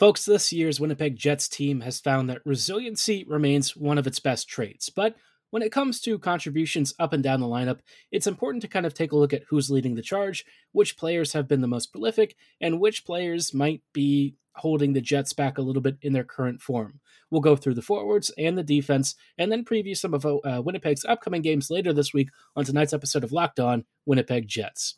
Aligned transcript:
Folks, 0.00 0.24
this 0.24 0.50
year's 0.50 0.80
Winnipeg 0.80 1.14
Jets 1.14 1.46
team 1.46 1.82
has 1.82 2.00
found 2.00 2.30
that 2.30 2.40
resiliency 2.46 3.22
remains 3.28 3.76
one 3.76 3.98
of 3.98 4.06
its 4.06 4.18
best 4.18 4.48
traits, 4.48 4.88
but 4.88 5.14
when 5.50 5.62
it 5.62 5.72
comes 5.72 6.00
to 6.00 6.18
contributions 6.18 6.94
up 6.98 7.12
and 7.12 7.22
down 7.22 7.40
the 7.40 7.46
lineup, 7.46 7.80
it's 8.10 8.26
important 8.26 8.62
to 8.62 8.68
kind 8.68 8.86
of 8.86 8.94
take 8.94 9.12
a 9.12 9.16
look 9.16 9.34
at 9.34 9.42
who's 9.50 9.70
leading 9.70 9.96
the 9.96 10.00
charge, 10.00 10.46
which 10.72 10.96
players 10.96 11.34
have 11.34 11.46
been 11.46 11.60
the 11.60 11.68
most 11.68 11.92
prolific, 11.92 12.34
and 12.62 12.80
which 12.80 13.04
players 13.04 13.52
might 13.52 13.82
be 13.92 14.36
holding 14.54 14.94
the 14.94 15.02
Jets 15.02 15.34
back 15.34 15.58
a 15.58 15.62
little 15.62 15.82
bit 15.82 15.98
in 16.00 16.14
their 16.14 16.24
current 16.24 16.62
form. 16.62 16.98
We'll 17.30 17.42
go 17.42 17.54
through 17.54 17.74
the 17.74 17.82
forwards 17.82 18.30
and 18.38 18.56
the 18.56 18.62
defense, 18.62 19.16
and 19.36 19.52
then 19.52 19.66
preview 19.66 19.94
some 19.94 20.14
of 20.14 20.24
uh, 20.24 20.62
Winnipeg's 20.64 21.04
upcoming 21.04 21.42
games 21.42 21.68
later 21.68 21.92
this 21.92 22.14
week 22.14 22.30
on 22.56 22.64
tonight's 22.64 22.94
episode 22.94 23.22
of 23.22 23.32
Locked 23.32 23.60
On 23.60 23.84
Winnipeg 24.06 24.48
Jets. 24.48 24.96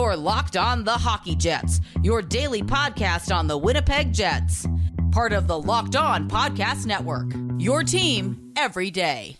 Or 0.00 0.16
Locked 0.16 0.56
On 0.56 0.82
the 0.82 0.90
Hockey 0.90 1.36
Jets, 1.36 1.80
your 2.02 2.20
daily 2.20 2.62
podcast 2.62 3.34
on 3.34 3.46
the 3.46 3.56
Winnipeg 3.56 4.12
Jets. 4.12 4.66
Part 5.12 5.32
of 5.32 5.46
the 5.46 5.58
Locked 5.58 5.94
On 5.94 6.28
Podcast 6.28 6.84
Network. 6.84 7.30
Your 7.58 7.84
team 7.84 8.52
every 8.56 8.90
day. 8.90 9.36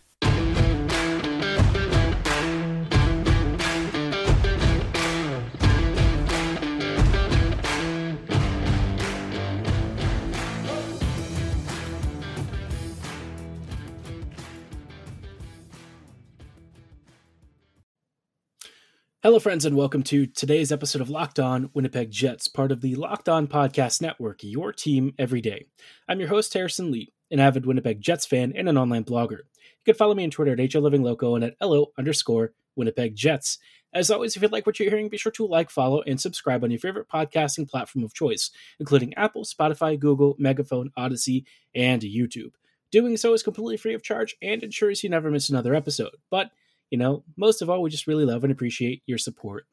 Hello, 19.35 19.41
friends, 19.41 19.65
and 19.65 19.77
welcome 19.77 20.05
to 20.05 20.27
today's 20.27 20.71
episode 20.71 21.03
of 21.03 21.11
Locked 21.11 21.41
On 21.41 21.69
Winnipeg 21.75 22.09
Jets, 22.09 22.47
part 22.47 22.71
of 22.71 22.83
the 22.83 22.95
Locked 22.95 23.29
On 23.29 23.49
Podcast 23.49 24.01
Network, 24.01 24.45
your 24.45 24.73
team 24.73 25.13
every 25.19 25.41
day. 25.41 25.67
I'm 26.09 26.21
your 26.21 26.29
host, 26.29 26.55
Harrison 26.55 26.93
Lee, 26.93 27.13
an 27.33 27.41
avid 27.41 27.67
Winnipeg 27.67 28.01
Jets 28.01 28.25
fan 28.25 28.53
and 28.55 28.69
an 28.69 28.79
online 28.79 29.03
blogger. 29.03 29.39
You 29.39 29.87
can 29.87 29.97
follow 29.97 30.15
me 30.15 30.23
on 30.23 30.31
Twitter 30.31 30.53
at 30.53 30.61
HLivingLoco 30.61 31.35
and 31.35 31.43
at 31.43 31.57
LO 31.61 31.87
underscore 31.99 32.53
Winnipeg 32.77 33.17
Jets. 33.17 33.59
As 33.93 34.09
always, 34.09 34.37
if 34.37 34.43
you 34.43 34.47
like 34.47 34.67
what 34.67 34.79
you're 34.79 34.89
hearing, 34.89 35.09
be 35.09 35.19
sure 35.19 35.33
to 35.33 35.49
like, 35.49 35.69
follow, 35.69 36.03
and 36.03 36.21
subscribe 36.21 36.63
on 36.63 36.71
your 36.71 36.79
favorite 36.79 37.09
podcasting 37.13 37.69
platform 37.69 38.05
of 38.05 38.15
choice, 38.15 38.53
including 38.79 39.15
Apple, 39.15 39.43
Spotify, 39.43 39.99
Google, 39.99 40.37
Megaphone, 40.39 40.91
Audacy, 40.97 41.43
and 41.75 42.03
YouTube. 42.03 42.53
Doing 42.93 43.17
so 43.17 43.33
is 43.33 43.43
completely 43.43 43.79
free 43.79 43.95
of 43.95 44.03
charge 44.05 44.37
and 44.41 44.63
ensures 44.63 45.03
you 45.03 45.11
never 45.11 45.29
miss 45.29 45.51
another 45.51 45.75
episode. 45.75 46.15
But 46.31 46.53
you 46.91 46.99
know, 46.99 47.25
most 47.37 47.63
of 47.63 47.71
all, 47.71 47.83
we 47.83 47.91
just 47.91 48.07
really 48.07 48.25
love 48.25 48.45
and 48.45 48.53
appreciate 48.53 49.03
your 49.07 49.19
support. 49.19 49.67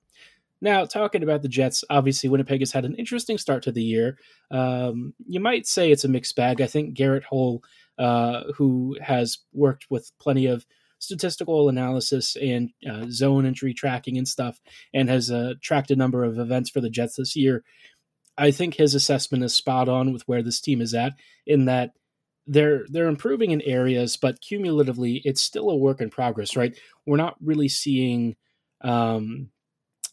Now, 0.62 0.86
talking 0.86 1.24
about 1.24 1.42
the 1.42 1.48
Jets, 1.48 1.84
obviously 1.90 2.30
Winnipeg 2.30 2.60
has 2.60 2.72
had 2.72 2.86
an 2.86 2.96
interesting 2.96 3.40
start 3.40 3.64
to 3.64 3.72
the 3.72 3.84
year. 3.84 4.18
Um, 4.52 5.14
you 5.28 5.40
might 5.40 5.66
say 5.66 5.92
it's 5.92 6.04
a 6.04 6.10
mixed 6.10 6.36
bag. 6.36 6.62
I 6.62 6.68
think 6.68 6.94
Garret 6.94 7.24
Hohl, 7.32 7.64
uh, 7.98 8.44
who 8.56 8.96
has 9.02 9.40
worked 9.54 9.88
with 9.90 10.12
plenty 10.20 10.46
of 10.46 10.66
statistical 11.00 11.68
analysis 11.68 12.36
and 12.36 12.70
uh, 12.88 13.06
zone 13.10 13.48
entry 13.48 13.74
tracking 13.74 14.20
and 14.20 14.28
stuff, 14.28 14.62
and 14.94 15.10
has 15.10 15.32
uh, 15.32 15.56
tracked 15.62 15.90
a 15.90 15.96
number 15.96 16.24
of 16.24 16.38
events 16.38 16.70
for 16.70 16.80
the 16.80 16.92
Jets 16.92 17.16
this 17.16 17.36
year, 17.36 17.64
I 18.38 18.52
think 18.52 18.76
his 18.76 18.94
assessment 18.96 19.44
is 19.44 19.54
spot 19.56 19.90
on 19.90 20.14
with 20.14 20.28
where 20.28 20.44
this 20.44 20.62
team 20.62 20.80
is 20.80 20.94
at. 20.94 21.14
In 21.48 21.66
that 21.66 21.94
they're 22.52 22.86
they're 22.90 23.08
improving 23.08 23.52
in 23.52 23.62
areas, 23.62 24.18
but 24.18 24.42
cumulatively, 24.42 25.22
it's 25.24 25.42
still 25.42 25.70
a 25.70 25.76
work 25.76 26.02
in 26.02 26.10
progress. 26.10 26.56
Right? 26.58 26.78
We're 27.06 27.18
not 27.18 27.38
really 27.42 27.70
seeing 27.70 28.36
um, 28.82 29.50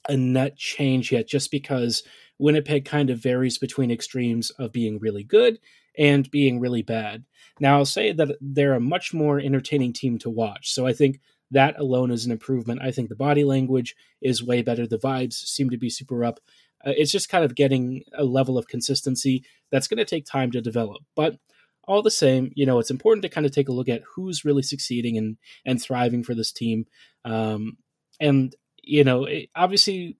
a 0.08 0.16
net 0.16 0.56
change 0.56 1.10
yet, 1.10 1.26
just 1.26 1.50
because 1.50 2.04
Winnipeg 2.38 2.84
kind 2.84 3.10
of 3.10 3.18
varies 3.18 3.58
between 3.58 3.90
extremes 3.90 4.50
of 4.50 4.72
being 4.72 5.00
really 5.00 5.24
good 5.24 5.58
and 5.98 6.30
being 6.30 6.60
really 6.60 6.82
bad. 6.82 7.24
Now, 7.58 7.78
I'll 7.78 7.84
say 7.84 8.12
that 8.12 8.36
they're 8.40 8.74
a 8.74 8.80
much 8.80 9.12
more 9.12 9.40
entertaining 9.40 9.92
team 9.92 10.16
to 10.18 10.30
watch. 10.30 10.70
So 10.70 10.86
I 10.86 10.92
think 10.92 11.20
that 11.50 11.76
alone 11.76 12.12
is 12.12 12.24
an 12.24 12.30
improvement. 12.30 12.82
I 12.82 12.92
think 12.92 13.08
the 13.08 13.16
body 13.16 13.42
language 13.42 13.96
is 14.20 14.44
way 14.44 14.62
better. 14.62 14.86
The 14.86 14.98
vibes 14.98 15.32
seem 15.32 15.70
to 15.70 15.76
be 15.76 15.90
super 15.90 16.24
up. 16.24 16.38
Uh, 16.86 16.92
it's 16.96 17.10
just 17.10 17.28
kind 17.28 17.44
of 17.44 17.56
getting 17.56 18.04
a 18.14 18.22
level 18.22 18.56
of 18.56 18.68
consistency 18.68 19.42
that's 19.72 19.88
going 19.88 19.98
to 19.98 20.04
take 20.04 20.24
time 20.24 20.52
to 20.52 20.60
develop. 20.60 21.02
But 21.16 21.38
all 21.88 22.02
the 22.02 22.10
same, 22.10 22.52
you 22.54 22.66
know, 22.66 22.78
it's 22.78 22.90
important 22.90 23.22
to 23.22 23.28
kind 23.28 23.46
of 23.46 23.52
take 23.52 23.68
a 23.68 23.72
look 23.72 23.88
at 23.88 24.02
who's 24.14 24.44
really 24.44 24.62
succeeding 24.62 25.16
and 25.16 25.38
and 25.64 25.82
thriving 25.82 26.22
for 26.22 26.34
this 26.34 26.52
team. 26.52 26.86
Um, 27.24 27.78
and 28.20 28.54
you 28.82 29.04
know, 29.04 29.24
it, 29.24 29.48
obviously, 29.56 30.18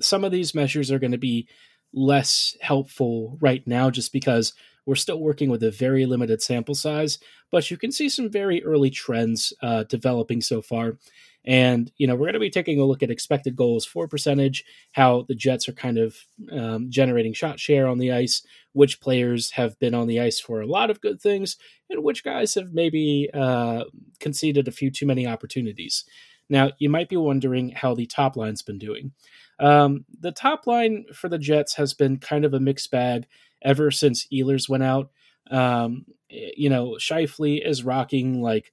some 0.00 0.24
of 0.24 0.32
these 0.32 0.54
measures 0.54 0.90
are 0.90 0.98
going 0.98 1.12
to 1.12 1.18
be 1.18 1.48
less 1.92 2.56
helpful 2.60 3.36
right 3.40 3.66
now, 3.66 3.90
just 3.90 4.12
because 4.12 4.54
we're 4.86 4.94
still 4.94 5.20
working 5.20 5.50
with 5.50 5.62
a 5.62 5.70
very 5.70 6.06
limited 6.06 6.40
sample 6.42 6.74
size. 6.74 7.18
But 7.50 7.70
you 7.70 7.76
can 7.76 7.92
see 7.92 8.08
some 8.08 8.30
very 8.30 8.64
early 8.64 8.90
trends 8.90 9.52
uh, 9.62 9.84
developing 9.84 10.40
so 10.40 10.62
far. 10.62 10.98
And, 11.44 11.90
you 11.96 12.06
know, 12.06 12.14
we're 12.14 12.26
going 12.26 12.34
to 12.34 12.40
be 12.40 12.50
taking 12.50 12.78
a 12.78 12.84
look 12.84 13.02
at 13.02 13.10
expected 13.10 13.56
goals 13.56 13.84
for 13.84 14.06
percentage, 14.06 14.64
how 14.92 15.24
the 15.28 15.34
Jets 15.34 15.68
are 15.68 15.72
kind 15.72 15.98
of 15.98 16.16
um, 16.52 16.88
generating 16.88 17.32
shot 17.32 17.58
share 17.58 17.88
on 17.88 17.98
the 17.98 18.12
ice, 18.12 18.46
which 18.72 19.00
players 19.00 19.50
have 19.52 19.78
been 19.80 19.94
on 19.94 20.06
the 20.06 20.20
ice 20.20 20.38
for 20.38 20.60
a 20.60 20.66
lot 20.66 20.90
of 20.90 21.00
good 21.00 21.20
things, 21.20 21.56
and 21.90 22.04
which 22.04 22.22
guys 22.22 22.54
have 22.54 22.72
maybe 22.72 23.28
uh, 23.34 23.84
conceded 24.20 24.68
a 24.68 24.72
few 24.72 24.90
too 24.90 25.06
many 25.06 25.26
opportunities. 25.26 26.04
Now, 26.48 26.70
you 26.78 26.88
might 26.88 27.08
be 27.08 27.16
wondering 27.16 27.70
how 27.70 27.94
the 27.94 28.06
top 28.06 28.36
line's 28.36 28.62
been 28.62 28.78
doing. 28.78 29.12
Um, 29.58 30.04
the 30.20 30.32
top 30.32 30.66
line 30.66 31.06
for 31.12 31.28
the 31.28 31.38
Jets 31.38 31.74
has 31.74 31.94
been 31.94 32.18
kind 32.18 32.44
of 32.44 32.54
a 32.54 32.60
mixed 32.60 32.90
bag 32.90 33.26
ever 33.62 33.90
since 33.90 34.26
Ehlers 34.32 34.68
went 34.68 34.82
out. 34.82 35.10
Um, 35.50 36.04
you 36.28 36.70
know, 36.70 36.96
Scheifele 36.98 37.64
is 37.64 37.84
rocking 37.84 38.42
like 38.42 38.72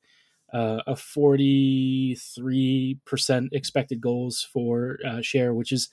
uh, 0.54 0.82
a 0.88 0.94
43% 0.94 3.50
expected 3.52 4.02
goals 4.02 4.48
for 4.52 4.98
uh, 5.06 5.22
share, 5.22 5.54
which 5.54 5.72
is, 5.72 5.90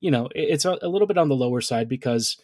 you 0.00 0.10
know, 0.10 0.28
it's 0.34 0.64
a, 0.64 0.78
a, 0.82 0.88
little 0.88 1.06
bit 1.06 1.18
on 1.18 1.28
the 1.28 1.34
lower 1.34 1.60
side 1.60 1.88
because 1.88 2.36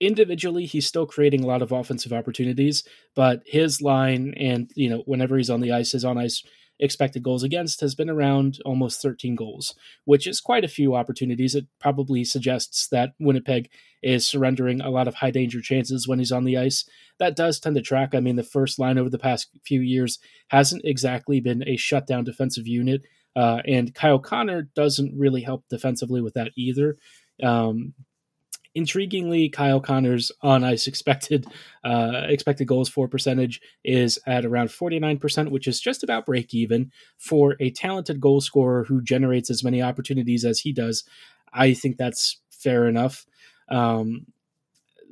individually 0.00 0.66
he's 0.66 0.86
still 0.86 1.06
creating 1.06 1.44
a 1.44 1.46
lot 1.46 1.62
of 1.62 1.72
offensive 1.72 2.12
opportunities, 2.12 2.84
but 3.14 3.42
his 3.46 3.80
line 3.80 4.34
and, 4.36 4.70
you 4.74 4.90
know, 4.90 5.02
whenever 5.06 5.36
he's 5.36 5.50
on 5.50 5.60
the 5.60 5.72
ice, 5.72 5.92
his 5.92 6.04
on 6.04 6.18
ice 6.18 6.42
expected 6.80 7.22
goals 7.22 7.42
against 7.42 7.80
has 7.80 7.94
been 7.94 8.10
around 8.10 8.58
almost 8.64 9.00
13 9.00 9.34
goals, 9.34 9.74
which 10.04 10.26
is 10.26 10.40
quite 10.40 10.64
a 10.64 10.68
few 10.68 10.94
opportunities. 10.94 11.54
It 11.54 11.66
probably 11.80 12.24
suggests 12.24 12.88
that 12.88 13.12
Winnipeg 13.18 13.70
is 14.02 14.26
surrendering 14.26 14.80
a 14.80 14.90
lot 14.90 15.08
of 15.08 15.14
high 15.14 15.30
danger 15.30 15.60
chances 15.60 16.06
when 16.08 16.18
he's 16.18 16.32
on 16.32 16.44
the 16.44 16.58
ice. 16.58 16.84
That 17.18 17.36
does 17.36 17.60
tend 17.60 17.76
to 17.76 17.82
track. 17.82 18.14
I 18.14 18.20
mean, 18.20 18.36
the 18.36 18.42
first 18.42 18.78
line 18.78 18.98
over 18.98 19.10
the 19.10 19.18
past 19.18 19.48
few 19.64 19.80
years 19.80 20.18
hasn't 20.48 20.82
exactly 20.84 21.40
been 21.40 21.66
a 21.66 21.76
shutdown 21.76 22.24
defensive 22.24 22.66
unit, 22.66 23.02
uh, 23.36 23.60
and 23.66 23.94
Kyle 23.94 24.18
Connor 24.18 24.68
doesn't 24.74 25.18
really 25.18 25.42
help 25.42 25.64
defensively 25.68 26.20
with 26.20 26.34
that 26.34 26.52
either. 26.56 26.96
Um, 27.42 27.94
intriguingly, 28.76 29.52
Kyle 29.52 29.80
Connor's 29.80 30.32
on 30.42 30.64
ice 30.64 30.86
expected 30.86 31.46
uh, 31.84 32.22
expected 32.28 32.66
goals 32.66 32.88
for 32.88 33.08
percentage 33.08 33.60
is 33.84 34.18
at 34.26 34.44
around 34.44 34.68
49%, 34.68 35.50
which 35.50 35.68
is 35.68 35.80
just 35.80 36.02
about 36.02 36.26
break 36.26 36.54
even 36.54 36.90
for 37.18 37.56
a 37.60 37.70
talented 37.70 38.20
goal 38.20 38.40
scorer 38.40 38.84
who 38.84 39.02
generates 39.02 39.50
as 39.50 39.64
many 39.64 39.82
opportunities 39.82 40.44
as 40.44 40.60
he 40.60 40.72
does. 40.72 41.04
I 41.52 41.74
think 41.74 41.96
that's 41.96 42.40
fair 42.50 42.88
enough. 42.88 43.26
Um, 43.68 44.26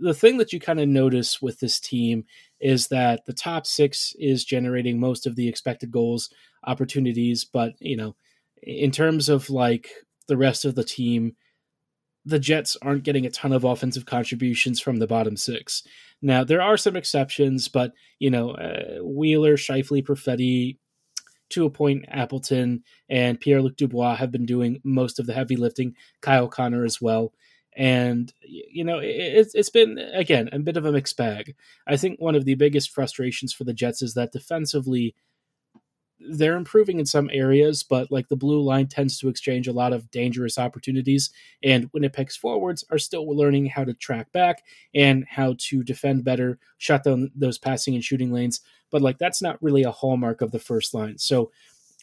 the 0.01 0.15
thing 0.15 0.39
that 0.39 0.53
you 0.53 0.59
kind 0.59 0.81
of 0.81 0.89
notice 0.89 1.41
with 1.41 1.61
this 1.61 1.79
team 1.79 2.25
is 2.61 2.89
that 2.89 3.25
the 3.27 3.33
top 3.33 3.67
six 3.67 4.15
is 4.19 4.45
generating 4.45 4.99
most 4.99 5.27
of 5.27 5.37
the 5.37 5.49
expected 5.49 5.91
goals 5.91 6.31
opportunities, 6.65 7.45
but 7.45 7.75
you 7.81 7.97
know, 7.97 8.17
in 8.63 8.91
terms 8.91 9.29
of 9.29 9.51
like 9.51 9.91
the 10.29 10.37
rest 10.37 10.65
of 10.65 10.75
the 10.75 10.85
team, 10.85 11.37
the 12.25 12.39
Jets 12.39 12.77
aren't 12.83 13.05
getting 13.05 13.27
a 13.27 13.31
ton 13.31 13.53
of 13.53 13.65
offensive 13.65 14.07
contributions 14.07 14.81
from 14.81 14.99
the 14.99 15.07
bottom 15.07 15.37
six. 15.37 15.83
Now 16.21 16.45
there 16.45 16.63
are 16.63 16.77
some 16.77 16.97
exceptions, 16.97 17.69
but 17.69 17.93
you 18.19 18.31
know 18.31 18.53
uh, 18.53 19.03
Wheeler, 19.03 19.57
Scheifele, 19.57 20.05
Perfetti, 20.05 20.79
to 21.51 21.67
a 21.67 21.71
point 21.71 22.05
Appleton, 22.09 22.85
and 23.09 23.41
Pierre 23.41 23.63
Luc 23.63 23.77
Dubois 23.77 24.17
have 24.17 24.31
been 24.31 24.47
doing 24.47 24.81
most 24.85 25.19
of 25.19 25.27
the 25.27 25.35
heavy 25.35 25.57
lifting. 25.57 25.95
Kyle 26.21 26.49
Connor 26.49 26.85
as 26.85 27.01
well, 27.01 27.33
and 27.77 28.33
you 28.43 28.85
know 28.85 28.99
it, 28.99 29.49
it's 29.55 29.71
been 29.71 29.99
again 29.99 30.49
a 30.53 30.59
bit 30.61 30.77
of 30.77 30.85
a 30.85 30.93
mixed 30.93 31.17
bag. 31.17 31.55
I 31.87 31.97
think 31.97 32.21
one 32.21 32.37
of 32.37 32.45
the 32.45 32.55
biggest 32.55 32.91
frustrations 32.91 33.53
for 33.53 33.65
the 33.65 33.75
Jets 33.75 34.03
is 34.03 34.15
that 34.15 34.33
defensively 34.33 35.15
they're 36.31 36.57
improving 36.57 36.99
in 36.99 37.07
some 37.07 37.31
areas, 37.33 37.83
but 37.83 38.11
like 38.11 38.29
the 38.29 38.37
blue 38.37 38.63
line 38.63 38.87
tends 38.87 39.19
to 39.19 39.29
exchange 39.29 39.69
a 39.69 39.73
lot 39.73 39.93
of 39.93 40.11
dangerous 40.11 40.59
opportunities. 40.59 41.31
And 41.63 41.91
Winnipeg's 41.93 42.37
forwards 42.37 42.85
are 42.91 42.99
still 42.99 43.27
learning 43.29 43.67
how 43.67 43.85
to 43.85 43.95
track 43.95 44.33
back 44.33 44.63
and 44.95 45.25
how 45.29 45.57
to 45.59 45.83
defend 45.83 46.25
better, 46.25 46.59
shut 46.79 47.05
down 47.05 47.31
those 47.35 47.59
passing 47.59 47.95
and 47.95 48.05
shooting 48.05 48.33
lanes. 48.33 48.61
But 48.91 49.03
like 49.03 49.19
that's 49.19 49.43
not 49.43 49.63
really 49.63 49.83
a 49.83 49.91
hallmark 49.91 50.41
of 50.41 50.51
the 50.53 50.59
first 50.59 50.95
line. 50.95 51.19
So 51.19 51.51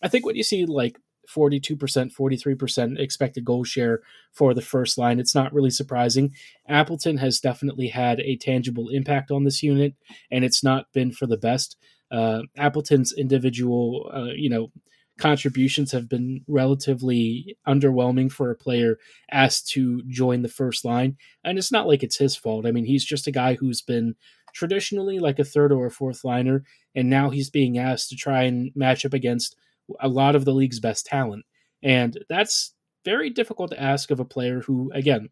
I 0.01 0.07
think 0.07 0.25
what 0.25 0.35
you 0.35 0.43
see 0.43 0.65
like 0.65 0.99
42%, 1.29 1.77
43% 1.77 2.99
expected 2.99 3.45
goal 3.45 3.63
share 3.63 4.01
for 4.31 4.53
the 4.53 4.61
first 4.61 4.97
line. 4.97 5.19
It's 5.19 5.35
not 5.35 5.53
really 5.53 5.69
surprising. 5.69 6.33
Appleton 6.67 7.17
has 7.17 7.39
definitely 7.39 7.89
had 7.89 8.19
a 8.21 8.35
tangible 8.35 8.89
impact 8.89 9.29
on 9.29 9.43
this 9.43 9.61
unit, 9.61 9.93
and 10.31 10.43
it's 10.43 10.63
not 10.63 10.91
been 10.91 11.11
for 11.11 11.27
the 11.27 11.37
best. 11.37 11.77
Uh, 12.11 12.41
Appleton's 12.57 13.13
individual, 13.13 14.09
uh, 14.13 14.33
you 14.35 14.49
know, 14.49 14.71
contributions 15.19 15.91
have 15.91 16.07
been 16.09 16.41
relatively 16.47 17.57
underwhelming 17.67 18.31
for 18.31 18.49
a 18.49 18.55
player 18.55 18.97
asked 19.31 19.69
to 19.69 20.01
join 20.07 20.41
the 20.41 20.47
first 20.47 20.85
line. 20.85 21.17
And 21.43 21.57
it's 21.57 21.71
not 21.71 21.87
like 21.87 22.03
it's 22.03 22.17
his 22.17 22.35
fault. 22.35 22.65
I 22.65 22.71
mean, 22.71 22.85
he's 22.85 23.05
just 23.05 23.27
a 23.27 23.31
guy 23.31 23.55
who's 23.55 23.81
been 23.81 24.15
traditionally 24.53 25.19
like 25.19 25.37
a 25.37 25.43
third 25.43 25.71
or 25.71 25.85
a 25.85 25.91
fourth 25.91 26.23
liner, 26.23 26.63
and 26.95 27.09
now 27.09 27.29
he's 27.29 27.49
being 27.49 27.77
asked 27.77 28.09
to 28.09 28.15
try 28.15 28.43
and 28.43 28.71
match 28.75 29.05
up 29.05 29.13
against 29.13 29.55
a 29.99 30.07
lot 30.07 30.35
of 30.35 30.45
the 30.45 30.53
league's 30.53 30.79
best 30.79 31.05
talent. 31.05 31.45
And 31.83 32.17
that's 32.29 32.73
very 33.05 33.29
difficult 33.29 33.71
to 33.71 33.81
ask 33.81 34.11
of 34.11 34.19
a 34.19 34.25
player 34.25 34.61
who, 34.61 34.91
again, 34.93 35.29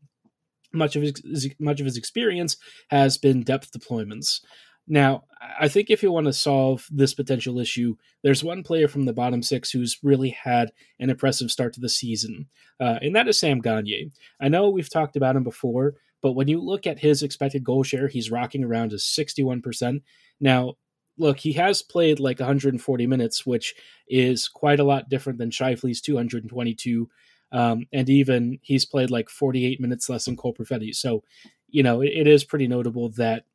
much 0.73 0.95
of 0.95 1.01
his 1.01 1.49
much 1.59 1.79
of 1.79 1.85
his 1.85 1.97
experience 1.97 2.57
has 2.89 3.17
been 3.17 3.41
depth 3.43 3.71
deployments. 3.71 4.41
Now, 4.87 5.25
I 5.59 5.67
think 5.67 5.89
if 5.89 6.01
you 6.01 6.11
want 6.11 6.27
to 6.27 6.33
solve 6.33 6.87
this 6.89 7.13
potential 7.13 7.59
issue, 7.59 7.95
there's 8.23 8.43
one 8.43 8.63
player 8.63 8.87
from 8.87 9.05
the 9.05 9.13
bottom 9.13 9.43
six 9.43 9.69
who's 9.69 9.99
really 10.01 10.29
had 10.29 10.71
an 10.99 11.09
impressive 11.09 11.51
start 11.51 11.73
to 11.73 11.79
the 11.79 11.89
season, 11.89 12.47
uh, 12.79 12.99
and 13.01 13.15
that 13.15 13.27
is 13.27 13.39
Sam 13.39 13.59
Gagner. 13.59 14.11
I 14.41 14.49
know 14.49 14.69
we've 14.69 14.89
talked 14.89 15.15
about 15.15 15.35
him 15.35 15.43
before, 15.43 15.95
but 16.21 16.33
when 16.33 16.47
you 16.47 16.59
look 16.59 16.87
at 16.87 16.99
his 16.99 17.21
expected 17.21 17.63
goal 17.63 17.83
share, 17.83 18.07
he's 18.07 18.31
rocking 18.31 18.63
around 18.63 18.89
to 18.89 18.95
61%. 18.95 20.01
Now, 20.39 20.73
look, 21.17 21.39
he 21.39 21.53
has 21.53 21.81
played 21.81 22.19
like 22.19 22.39
140 22.39 23.07
minutes, 23.07 23.45
which 23.45 23.75
is 24.07 24.47
quite 24.47 24.79
a 24.79 24.83
lot 24.83 25.09
different 25.09 25.39
than 25.39 25.51
Scheifele's 25.51 26.01
222. 26.01 27.09
Um, 27.51 27.85
and 27.93 28.09
even 28.09 28.59
he's 28.61 28.85
played 28.85 29.09
like 29.09 29.29
48 29.29 29.79
minutes 29.79 30.09
less 30.09 30.25
than 30.25 30.35
Cole 30.35 30.53
Perfetti. 30.53 30.93
So, 30.93 31.23
you 31.69 31.83
know, 31.83 32.01
it, 32.01 32.11
it 32.13 32.27
is 32.27 32.43
pretty 32.43 32.67
notable 32.67 33.09
that 33.11 33.45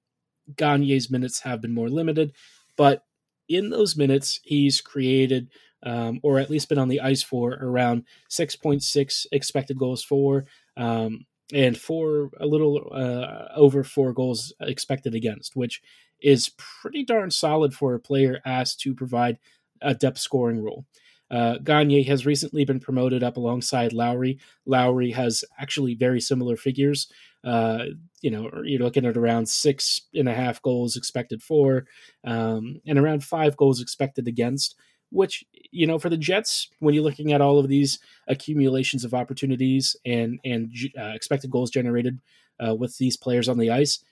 Gagner's 0.54 1.10
minutes 1.10 1.40
have 1.40 1.60
been 1.60 1.74
more 1.74 1.88
limited, 1.88 2.32
but 2.76 3.04
in 3.48 3.70
those 3.70 3.96
minutes, 3.96 4.40
he's 4.44 4.80
created 4.80 5.50
um, 5.82 6.20
or 6.22 6.38
at 6.38 6.50
least 6.50 6.68
been 6.68 6.78
on 6.78 6.88
the 6.88 7.00
ice 7.00 7.22
for 7.22 7.52
around 7.60 8.04
6.6 8.30 9.26
expected 9.32 9.78
goals 9.78 10.02
for, 10.02 10.46
um, 10.76 11.26
and 11.52 11.76
for 11.76 12.30
a 12.40 12.46
little 12.46 12.88
uh, 12.92 13.52
over 13.56 13.84
four 13.84 14.12
goals 14.12 14.52
expected 14.60 15.14
against, 15.14 15.56
which 15.56 15.82
is 16.20 16.50
pretty 16.56 17.04
darn 17.04 17.30
solid 17.30 17.74
for 17.74 17.94
a 17.94 18.00
player 18.00 18.40
asked 18.44 18.80
to 18.80 18.94
provide 18.94 19.38
a 19.80 19.94
depth 19.94 20.18
scoring 20.18 20.62
role. 20.62 20.86
Uh, 21.32 21.58
Gagner 21.58 22.02
has 22.04 22.26
recently 22.26 22.64
been 22.64 22.78
promoted 22.78 23.22
up 23.22 23.38
alongside 23.38 23.92
Lowry. 23.94 24.38
Lowry 24.66 25.10
has 25.12 25.44
actually 25.58 25.94
very 25.94 26.20
similar 26.20 26.56
figures. 26.56 27.10
Uh, 27.42 27.86
you 28.20 28.30
know, 28.30 28.50
you're 28.64 28.82
looking 28.82 29.06
at 29.06 29.16
around 29.16 29.48
six 29.48 30.02
and 30.14 30.28
a 30.28 30.34
half 30.34 30.60
goals 30.62 30.96
expected 30.96 31.42
for, 31.42 31.86
um, 32.24 32.80
and 32.86 32.98
around 32.98 33.24
five 33.24 33.56
goals 33.56 33.80
expected 33.80 34.28
against. 34.28 34.76
Which 35.10 35.44
you 35.70 35.86
know, 35.86 35.98
for 35.98 36.08
the 36.08 36.16
Jets, 36.16 36.68
when 36.78 36.94
you're 36.94 37.04
looking 37.04 37.32
at 37.32 37.42
all 37.42 37.58
of 37.58 37.68
these 37.68 37.98
accumulations 38.28 39.04
of 39.04 39.12
opportunities 39.14 39.96
and 40.06 40.38
and 40.44 40.70
uh, 40.98 41.12
expected 41.14 41.50
goals 41.50 41.70
generated 41.70 42.20
uh, 42.66 42.74
with 42.74 42.96
these 42.98 43.16
players 43.18 43.48
on 43.48 43.58
the 43.58 43.70
ice, 43.70 44.02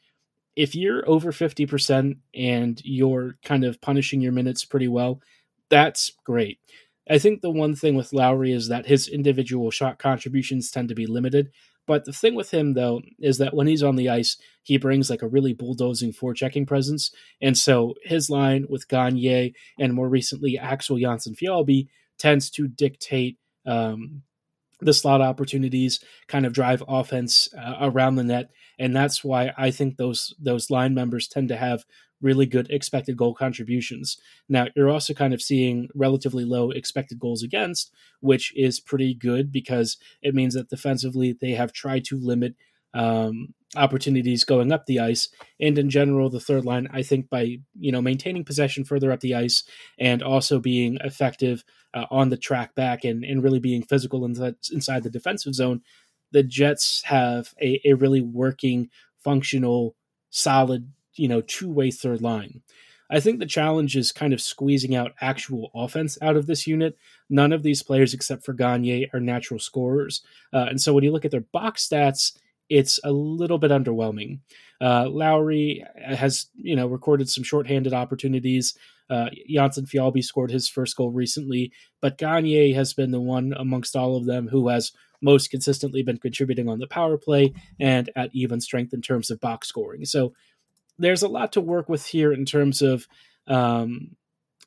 if 0.57 0.75
you're 0.75 1.09
over 1.09 1.33
50% 1.33 2.17
and 2.35 2.81
you're 2.85 3.37
kind 3.45 3.65
of 3.65 3.81
punishing 3.81 4.21
your 4.21 4.33
minutes 4.33 4.65
pretty 4.65 4.89
well, 4.89 5.21
that's 5.71 6.13
great. 6.25 6.59
I 7.11 7.19
think 7.19 7.41
the 7.41 7.51
one 7.51 7.75
thing 7.75 7.97
with 7.97 8.13
Lowry 8.13 8.53
is 8.53 8.69
that 8.69 8.87
his 8.87 9.09
individual 9.09 9.71
shot 9.73 9.99
contributions 9.99 10.71
tend 10.71 10.89
to 10.91 10.95
be 10.95 11.07
limited. 11.07 11.51
But 11.87 12.05
the 12.05 12.13
thing 12.13 12.37
with 12.37 12.53
him, 12.53 12.75
though, 12.75 13.03
is 13.19 13.39
that 13.39 13.53
when 13.53 13.67
he's 13.67 13.83
on 13.83 13.97
the 13.97 14.09
ice, 14.09 14.37
he 14.63 14.77
brings 14.79 15.11
like 15.11 15.23
a 15.23 15.29
really 15.29 15.53
bulldozing 15.53 16.13
forechecking 16.13 16.69
presence. 16.69 17.11
And 17.43 17.59
so 17.59 17.95
his 18.05 18.31
line 18.31 18.67
with 18.69 18.87
Gagne 18.87 19.55
and 19.79 19.93
more 19.93 20.09
recently 20.09 20.57
Axel 20.57 20.99
Jonsson 20.99 21.37
Fjallby 21.37 21.89
tends 22.17 22.49
to 22.51 22.69
dictate 22.69 23.39
um, 23.67 24.23
the 24.81 24.93
slot 24.93 25.21
opportunities, 25.21 25.99
kind 26.29 26.47
of 26.47 26.53
drive 26.53 26.83
offense 26.87 27.49
uh, 27.59 27.79
around 27.81 28.15
the 28.15 28.25
net. 28.25 28.51
And 28.79 28.95
that's 28.95 29.25
why 29.25 29.53
I 29.59 29.73
think 29.73 29.97
those 29.97 30.35
those 30.39 30.71
line 30.71 30.95
members 30.95 31.29
tend 31.29 31.49
to 31.49 31.57
have 31.57 31.85
really 32.21 32.47
good 32.47 32.71
expected 32.71 33.17
goal 33.17 33.35
contributions. 33.35 34.19
Now, 34.49 34.67
you're 34.77 34.91
also 34.91 35.15
kind 35.15 35.33
of 35.33 35.43
seeing 35.43 35.89
relatively 35.95 36.45
low 36.45 36.71
expected 36.71 37.19
goals 37.19 37.43
against, 37.43 37.93
which 38.21 38.53
is 38.57 38.81
pretty 38.81 39.15
good 39.15 39.51
because 39.51 39.97
it 40.23 40.35
means 40.35 40.55
that 40.55 40.69
defensively 40.69 41.37
they 41.39 41.53
have 41.53 41.73
tried 41.73 42.05
to 42.07 42.19
limit 42.19 42.55
um, 42.93 43.55
opportunities 43.77 44.45
going 44.45 44.73
up 44.73 44.87
the 44.87 45.01
ice. 45.01 45.29
And 45.61 45.79
in 45.79 45.91
general, 45.91 46.29
the 46.29 46.41
third 46.41 46.65
line, 46.65 46.89
I 46.93 47.03
think 47.03 47.31
by 47.31 47.59
you 47.79 47.93
know 47.93 48.03
maintaining 48.03 48.45
possession 48.45 48.85
further 48.85 49.13
up 49.13 49.21
the 49.21 49.35
ice 49.35 49.63
and 49.99 50.23
also 50.23 50.59
being 50.59 50.99
effective 51.03 51.65
uh, 51.95 52.07
on 52.11 52.31
the 52.31 52.37
track 52.37 52.75
back 52.75 53.05
and, 53.05 53.25
and 53.25 53.43
really 53.43 53.61
being 53.61 53.83
physical 53.83 54.25
inside, 54.25 54.57
inside 54.73 55.03
the 55.03 55.11
defensive 55.11 55.55
zone, 55.55 55.83
the 56.33 56.43
Jets 56.43 57.03
have 57.05 57.55
a, 57.61 57.81
a 57.85 57.95
really 57.95 58.21
working, 58.21 58.91
functional, 59.23 59.97
solid 60.31 60.93
you 61.15 61.29
know 61.29 61.41
two 61.41 61.71
way 61.71 61.91
third 61.91 62.23
line. 62.23 62.63
I 63.13 63.19
think 63.19 63.41
the 63.41 63.47
challenge 63.47 63.97
is 63.97 64.13
kind 64.13 64.33
of 64.33 64.41
squeezing 64.41 64.95
out 64.95 65.15
actual 65.21 65.73
offense 65.75 66.17
out 66.23 66.37
of 66.37 66.47
this 66.47 66.67
unit. 66.67 66.97
None 67.29 67.53
of 67.53 67.65
these 67.65 67.83
players, 67.83 68.15
except 68.15 68.45
for 68.45 68.53
Gagne, 68.53 69.09
are 69.13 69.21
natural 69.21 69.59
scorers, 69.59 70.23
uh, 70.53 70.67
and 70.69 70.81
so 70.81 70.93
when 70.93 71.05
you 71.05 71.13
look 71.13 71.25
at 71.25 71.31
their 71.31 71.41
box 71.41 71.89
stats, 71.89 72.33
it's 72.71 73.01
a 73.03 73.11
little 73.11 73.59
bit 73.59 73.73
underwhelming. 73.73 74.39
Uh, 74.81 75.09
Lowry 75.11 75.85
has, 76.03 76.47
you 76.55 76.77
know, 76.77 76.87
recorded 76.87 77.29
some 77.29 77.45
shorthanded 77.45 77.93
opportunities. 77.93 78.75
Uh, 79.11 79.29
Jonsson 79.51 79.91
Fjallby 79.91 80.25
scored 80.25 80.53
his 80.53 80.69
first 80.69 80.97
goal 80.97 81.11
recently, 81.11 81.73
but 82.01 82.17
Gagne 82.17 82.73
has 82.73 82.95
been 82.95 83.11
the 83.11 83.21
one 83.21 83.53
amongst 83.59 83.97
all 83.97 84.17
of 84.17 84.25
them 84.25 84.49
who 84.49 84.69
has 84.69 84.93
most 85.21 85.51
consistently 85.51 86.03
been 86.03 86.17
contributing 86.17 86.69
on 86.69 86.79
the 86.79 86.87
power 86.87 87.19
play 87.19 87.53
and 87.79 88.09
at 88.17 88.31
even 88.33 88.61
strength 88.61 88.95
in 88.95 89.03
terms 89.03 89.31
of 89.31 89.41
box 89.41 89.69
scoring. 89.69 90.05
So 90.05 90.33
there's 91.01 91.23
a 91.23 91.29
lot 91.29 91.53
to 91.53 91.61
work 91.61 91.89
with 91.89 92.07
here 92.07 92.33
in 92.33 92.45
terms 92.45 92.83
of 92.83 93.07
um, 93.47 94.17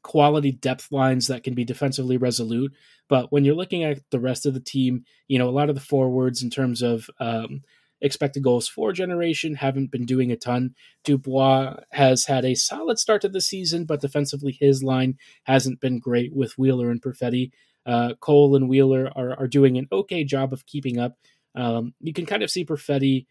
quality 0.01 0.51
depth 0.51 0.91
lines 0.91 1.27
that 1.27 1.43
can 1.43 1.53
be 1.53 1.63
defensively 1.63 2.17
resolute. 2.17 2.73
But 3.07 3.31
when 3.31 3.45
you're 3.45 3.55
looking 3.55 3.83
at 3.83 3.99
the 4.11 4.19
rest 4.19 4.45
of 4.45 4.53
the 4.53 4.59
team, 4.59 5.05
you 5.27 5.39
know, 5.39 5.47
a 5.47 5.51
lot 5.51 5.69
of 5.69 5.75
the 5.75 5.81
forwards 5.81 6.43
in 6.43 6.49
terms 6.49 6.81
of 6.81 7.09
um, 7.19 7.61
expected 8.01 8.43
goals 8.43 8.67
for 8.67 8.91
generation 8.91 9.55
haven't 9.55 9.91
been 9.91 10.05
doing 10.05 10.31
a 10.31 10.35
ton. 10.35 10.75
Dubois 11.03 11.77
has 11.91 12.25
had 12.25 12.45
a 12.45 12.55
solid 12.55 12.99
start 12.99 13.21
to 13.21 13.29
the 13.29 13.41
season, 13.41 13.85
but 13.85 14.01
defensively 14.01 14.57
his 14.59 14.83
line 14.83 15.17
hasn't 15.43 15.79
been 15.79 15.99
great 15.99 16.35
with 16.35 16.57
Wheeler 16.57 16.91
and 16.91 17.01
Perfetti. 17.01 17.51
Uh, 17.85 18.13
Cole 18.19 18.55
and 18.55 18.69
Wheeler 18.69 19.11
are, 19.15 19.39
are 19.39 19.47
doing 19.47 19.77
an 19.77 19.87
okay 19.91 20.23
job 20.23 20.53
of 20.53 20.65
keeping 20.65 20.99
up. 20.99 21.17
Um, 21.55 21.93
you 21.99 22.13
can 22.13 22.25
kind 22.25 22.43
of 22.43 22.51
see 22.51 22.65
Perfetti 22.65 23.25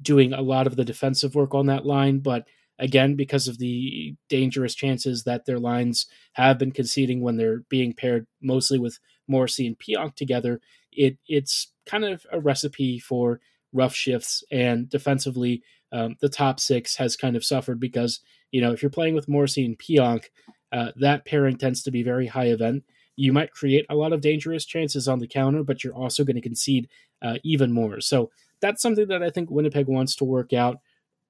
doing 0.00 0.32
a 0.32 0.42
lot 0.42 0.66
of 0.66 0.76
the 0.76 0.84
defensive 0.84 1.34
work 1.34 1.54
on 1.54 1.66
that 1.66 1.86
line, 1.86 2.20
but 2.20 2.44
again, 2.78 3.16
because 3.16 3.48
of 3.48 3.58
the 3.58 4.14
dangerous 4.28 4.74
chances 4.74 5.24
that 5.24 5.46
their 5.46 5.58
lines 5.58 6.06
have 6.34 6.58
been 6.58 6.70
conceding 6.70 7.20
when 7.20 7.36
they're 7.36 7.60
being 7.68 7.92
paired 7.92 8.26
mostly 8.40 8.78
with 8.78 8.98
Morrissey 9.26 9.66
and 9.66 9.78
Pionk 9.78 10.14
together, 10.14 10.60
it 10.92 11.18
it's 11.26 11.72
kind 11.86 12.04
of 12.04 12.24
a 12.32 12.40
recipe 12.40 12.98
for 12.98 13.40
rough 13.72 13.94
shifts. 13.94 14.42
And 14.50 14.88
defensively, 14.88 15.62
um, 15.92 16.16
the 16.20 16.28
top 16.28 16.60
six 16.60 16.96
has 16.96 17.16
kind 17.16 17.36
of 17.36 17.44
suffered 17.44 17.80
because 17.80 18.20
you 18.52 18.60
know 18.60 18.72
if 18.72 18.82
you're 18.82 18.90
playing 18.90 19.14
with 19.14 19.28
Morrissey 19.28 19.64
and 19.64 19.78
Pionk, 19.78 20.24
uh, 20.72 20.92
that 20.96 21.26
pairing 21.26 21.56
tends 21.56 21.82
to 21.82 21.90
be 21.90 22.02
very 22.02 22.26
high 22.26 22.46
event. 22.46 22.84
You 23.16 23.32
might 23.32 23.50
create 23.50 23.84
a 23.90 23.96
lot 23.96 24.12
of 24.12 24.20
dangerous 24.20 24.64
chances 24.64 25.08
on 25.08 25.18
the 25.18 25.26
counter, 25.26 25.64
but 25.64 25.82
you're 25.82 25.94
also 25.94 26.24
going 26.24 26.36
to 26.36 26.42
concede 26.42 26.88
uh, 27.20 27.38
even 27.42 27.72
more. 27.72 28.00
So 28.00 28.30
that's 28.60 28.82
something 28.82 29.08
that 29.08 29.22
I 29.22 29.30
think 29.30 29.50
Winnipeg 29.50 29.86
wants 29.86 30.16
to 30.16 30.24
work 30.24 30.52
out. 30.52 30.78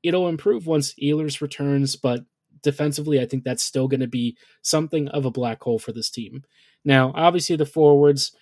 It'll 0.02 0.28
improve 0.28 0.66
once 0.66 0.94
Ehlers 0.94 1.40
returns, 1.40 1.96
but 1.96 2.24
defensively, 2.62 3.20
I 3.20 3.26
think 3.26 3.44
that's 3.44 3.62
still 3.62 3.88
going 3.88 4.00
to 4.00 4.06
be 4.06 4.36
something 4.62 5.08
of 5.08 5.24
a 5.24 5.30
black 5.30 5.62
hole 5.62 5.78
for 5.78 5.92
this 5.92 6.10
team. 6.10 6.44
Now, 6.84 7.12
obviously, 7.14 7.56
the 7.56 7.66
forwards, 7.66 8.32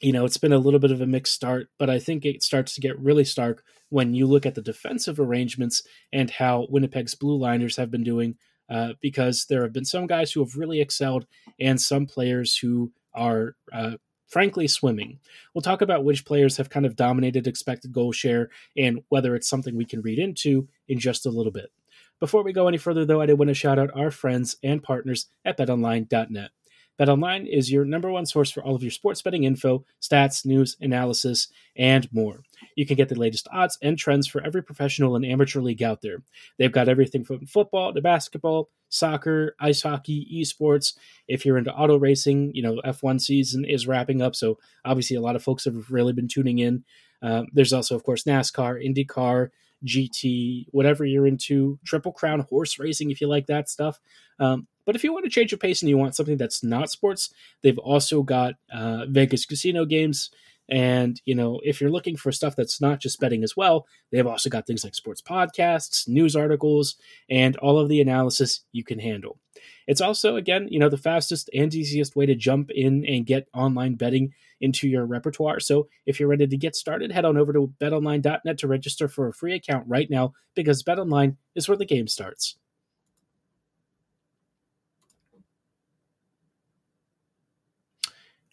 you 0.00 0.12
know, 0.12 0.24
it's 0.24 0.36
been 0.38 0.52
a 0.52 0.58
little 0.58 0.80
bit 0.80 0.90
of 0.90 1.00
a 1.00 1.06
mixed 1.06 1.34
start, 1.34 1.68
but 1.78 1.90
I 1.90 1.98
think 1.98 2.24
it 2.24 2.42
starts 2.42 2.74
to 2.74 2.80
get 2.80 2.98
really 2.98 3.24
stark 3.24 3.64
when 3.88 4.14
you 4.14 4.26
look 4.26 4.46
at 4.46 4.54
the 4.54 4.62
defensive 4.62 5.18
arrangements 5.18 5.82
and 6.12 6.30
how 6.30 6.66
Winnipeg's 6.70 7.14
blue 7.14 7.36
liners 7.36 7.76
have 7.76 7.90
been 7.90 8.04
doing, 8.04 8.36
uh, 8.68 8.92
because 9.00 9.46
there 9.46 9.62
have 9.62 9.72
been 9.72 9.84
some 9.84 10.06
guys 10.06 10.30
who 10.30 10.40
have 10.40 10.56
really 10.56 10.80
excelled 10.80 11.26
and 11.58 11.80
some 11.80 12.06
players 12.06 12.56
who 12.56 12.92
are 13.14 13.56
uh, 13.72 13.92
frankly 14.28 14.68
swimming. 14.68 15.18
We'll 15.52 15.62
talk 15.62 15.82
about 15.82 16.04
which 16.04 16.24
players 16.24 16.56
have 16.58 16.70
kind 16.70 16.86
of 16.86 16.96
dominated 16.96 17.46
expected 17.46 17.92
goal 17.92 18.12
share 18.12 18.50
and 18.76 19.02
whether 19.08 19.34
it's 19.34 19.48
something 19.48 19.76
we 19.76 19.84
can 19.84 20.02
read 20.02 20.18
into 20.18 20.68
in 20.86 20.98
just 20.98 21.26
a 21.26 21.30
little 21.30 21.52
bit. 21.52 21.72
Before 22.20 22.42
we 22.42 22.52
go 22.52 22.68
any 22.68 22.78
further, 22.78 23.04
though, 23.04 23.20
I 23.20 23.26
did 23.26 23.38
want 23.38 23.48
to 23.48 23.54
shout 23.54 23.78
out 23.78 23.90
our 23.94 24.10
friends 24.10 24.56
and 24.62 24.82
partners 24.82 25.26
at 25.44 25.56
betonline.net. 25.56 26.50
BetOnline 26.98 27.46
is 27.48 27.70
your 27.70 27.84
number 27.84 28.10
one 28.10 28.26
source 28.26 28.50
for 28.50 28.62
all 28.62 28.74
of 28.74 28.82
your 28.82 28.90
sports 28.90 29.22
betting 29.22 29.44
info, 29.44 29.84
stats, 30.02 30.44
news, 30.44 30.76
analysis, 30.80 31.48
and 31.76 32.12
more. 32.12 32.42
You 32.78 32.86
can 32.86 32.94
get 32.94 33.08
the 33.08 33.18
latest 33.18 33.48
odds 33.52 33.76
and 33.82 33.98
trends 33.98 34.28
for 34.28 34.40
every 34.40 34.62
professional 34.62 35.16
and 35.16 35.26
amateur 35.26 35.60
league 35.60 35.82
out 35.82 36.00
there. 36.00 36.22
They've 36.58 36.70
got 36.70 36.88
everything 36.88 37.24
from 37.24 37.44
football 37.44 37.92
to 37.92 38.00
basketball, 38.00 38.70
soccer, 38.88 39.56
ice 39.58 39.82
hockey, 39.82 40.28
esports. 40.32 40.94
If 41.26 41.44
you're 41.44 41.58
into 41.58 41.74
auto 41.74 41.98
racing, 41.98 42.52
you 42.54 42.62
know, 42.62 42.80
F1 42.84 43.20
season 43.20 43.64
is 43.64 43.88
wrapping 43.88 44.22
up. 44.22 44.36
So 44.36 44.60
obviously, 44.84 45.16
a 45.16 45.20
lot 45.20 45.34
of 45.34 45.42
folks 45.42 45.64
have 45.64 45.90
really 45.90 46.12
been 46.12 46.28
tuning 46.28 46.60
in. 46.60 46.84
Um, 47.20 47.48
there's 47.52 47.72
also, 47.72 47.96
of 47.96 48.04
course, 48.04 48.22
NASCAR, 48.22 48.80
IndyCar, 48.80 49.48
GT, 49.84 50.66
whatever 50.70 51.04
you're 51.04 51.26
into, 51.26 51.80
Triple 51.84 52.12
Crown 52.12 52.46
horse 52.48 52.78
racing 52.78 53.10
if 53.10 53.20
you 53.20 53.26
like 53.26 53.46
that 53.46 53.68
stuff. 53.68 53.98
Um, 54.38 54.68
but 54.86 54.94
if 54.94 55.02
you 55.02 55.12
want 55.12 55.24
to 55.24 55.30
change 55.30 55.50
your 55.50 55.58
pace 55.58 55.82
and 55.82 55.88
you 55.88 55.98
want 55.98 56.14
something 56.14 56.36
that's 56.36 56.62
not 56.62 56.90
sports, 56.90 57.34
they've 57.62 57.78
also 57.78 58.22
got 58.22 58.54
uh, 58.72 59.06
Vegas 59.08 59.46
casino 59.46 59.84
games. 59.84 60.30
And, 60.68 61.20
you 61.24 61.34
know, 61.34 61.60
if 61.64 61.80
you're 61.80 61.90
looking 61.90 62.16
for 62.16 62.30
stuff 62.30 62.54
that's 62.54 62.80
not 62.80 63.00
just 63.00 63.20
betting 63.20 63.42
as 63.42 63.56
well, 63.56 63.86
they've 64.12 64.26
also 64.26 64.50
got 64.50 64.66
things 64.66 64.84
like 64.84 64.94
sports 64.94 65.22
podcasts, 65.22 66.06
news 66.06 66.36
articles, 66.36 66.96
and 67.30 67.56
all 67.58 67.78
of 67.78 67.88
the 67.88 68.00
analysis 68.00 68.60
you 68.72 68.84
can 68.84 68.98
handle. 68.98 69.38
It's 69.86 70.00
also, 70.00 70.36
again, 70.36 70.68
you 70.70 70.78
know, 70.78 70.88
the 70.88 70.98
fastest 70.98 71.48
and 71.54 71.74
easiest 71.74 72.16
way 72.16 72.26
to 72.26 72.34
jump 72.34 72.70
in 72.70 73.04
and 73.06 73.26
get 73.26 73.48
online 73.54 73.94
betting 73.94 74.34
into 74.60 74.88
your 74.88 75.06
repertoire. 75.06 75.60
So 75.60 75.88
if 76.04 76.20
you're 76.20 76.28
ready 76.28 76.46
to 76.46 76.56
get 76.56 76.76
started, 76.76 77.12
head 77.12 77.24
on 77.24 77.36
over 77.36 77.52
to 77.52 77.72
betonline.net 77.80 78.58
to 78.58 78.68
register 78.68 79.08
for 79.08 79.28
a 79.28 79.32
free 79.32 79.54
account 79.54 79.84
right 79.88 80.08
now 80.10 80.34
because 80.54 80.82
betonline 80.82 81.36
is 81.54 81.68
where 81.68 81.78
the 81.78 81.86
game 81.86 82.08
starts. 82.08 82.56